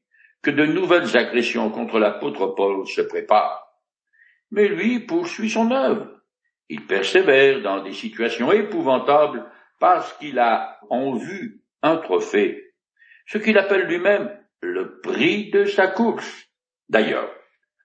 que 0.45 0.51
de 0.51 0.67
nouvelles 0.67 1.17
agressions 1.17 1.71
contre 1.71 1.99
l'apôtre 1.99 2.49
Paul 2.49 2.87
se 2.87 3.01
préparent. 3.01 3.67
Mais 4.51 4.69
lui 4.69 5.01
poursuit 5.01 5.51
son 5.51 5.71
œuvre. 5.73 6.09
Il 6.69 6.87
persévère 6.87 7.63
dans 7.63 7.83
des 7.83 7.93
situations 7.93 8.53
épouvantables 8.53 9.51
parce 9.81 10.13
qu'il 10.19 10.39
a 10.39 10.79
en 10.91 11.15
vue 11.15 11.63
un 11.83 11.97
trophée, 11.97 12.73
ce 13.27 13.39
qu'il 13.39 13.59
appelle 13.59 13.87
lui-même 13.87 14.39
le 14.61 15.01
prix 15.01 15.51
de 15.51 15.65
sa 15.65 15.89
course. 15.89 16.47
D'ailleurs, 16.89 17.31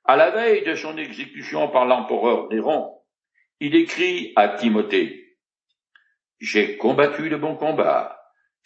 à 0.06 0.16
la 0.16 0.32
veille 0.32 0.64
de 0.64 0.76
son 0.76 0.98
exécution 0.98 1.70
par 1.70 1.86
l'empereur 1.86 2.50
Néron, 2.50 3.00
il 3.60 3.76
écrit 3.76 4.34
à 4.36 4.50
Timothée, 4.50 5.38
j'ai 6.40 6.78
combattu 6.78 7.28
le 7.28 7.38
bon 7.38 7.56
combat. 7.56 8.19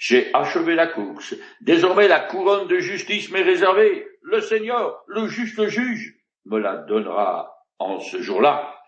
J'ai 0.06 0.34
achevé 0.34 0.76
la 0.76 0.88
course. 0.88 1.34
Désormais 1.62 2.10
la 2.10 2.20
couronne 2.20 2.68
de 2.68 2.80
justice 2.80 3.32
m'est 3.32 3.42
réservée. 3.42 4.06
Le 4.22 4.42
Seigneur, 4.42 5.02
le 5.08 5.28
juste 5.28 5.66
juge, 5.68 6.18
me 6.44 6.60
la 6.60 6.76
donnera 6.76 7.56
en 7.80 8.02
ce 8.02 8.22
jour-là. 8.22 8.83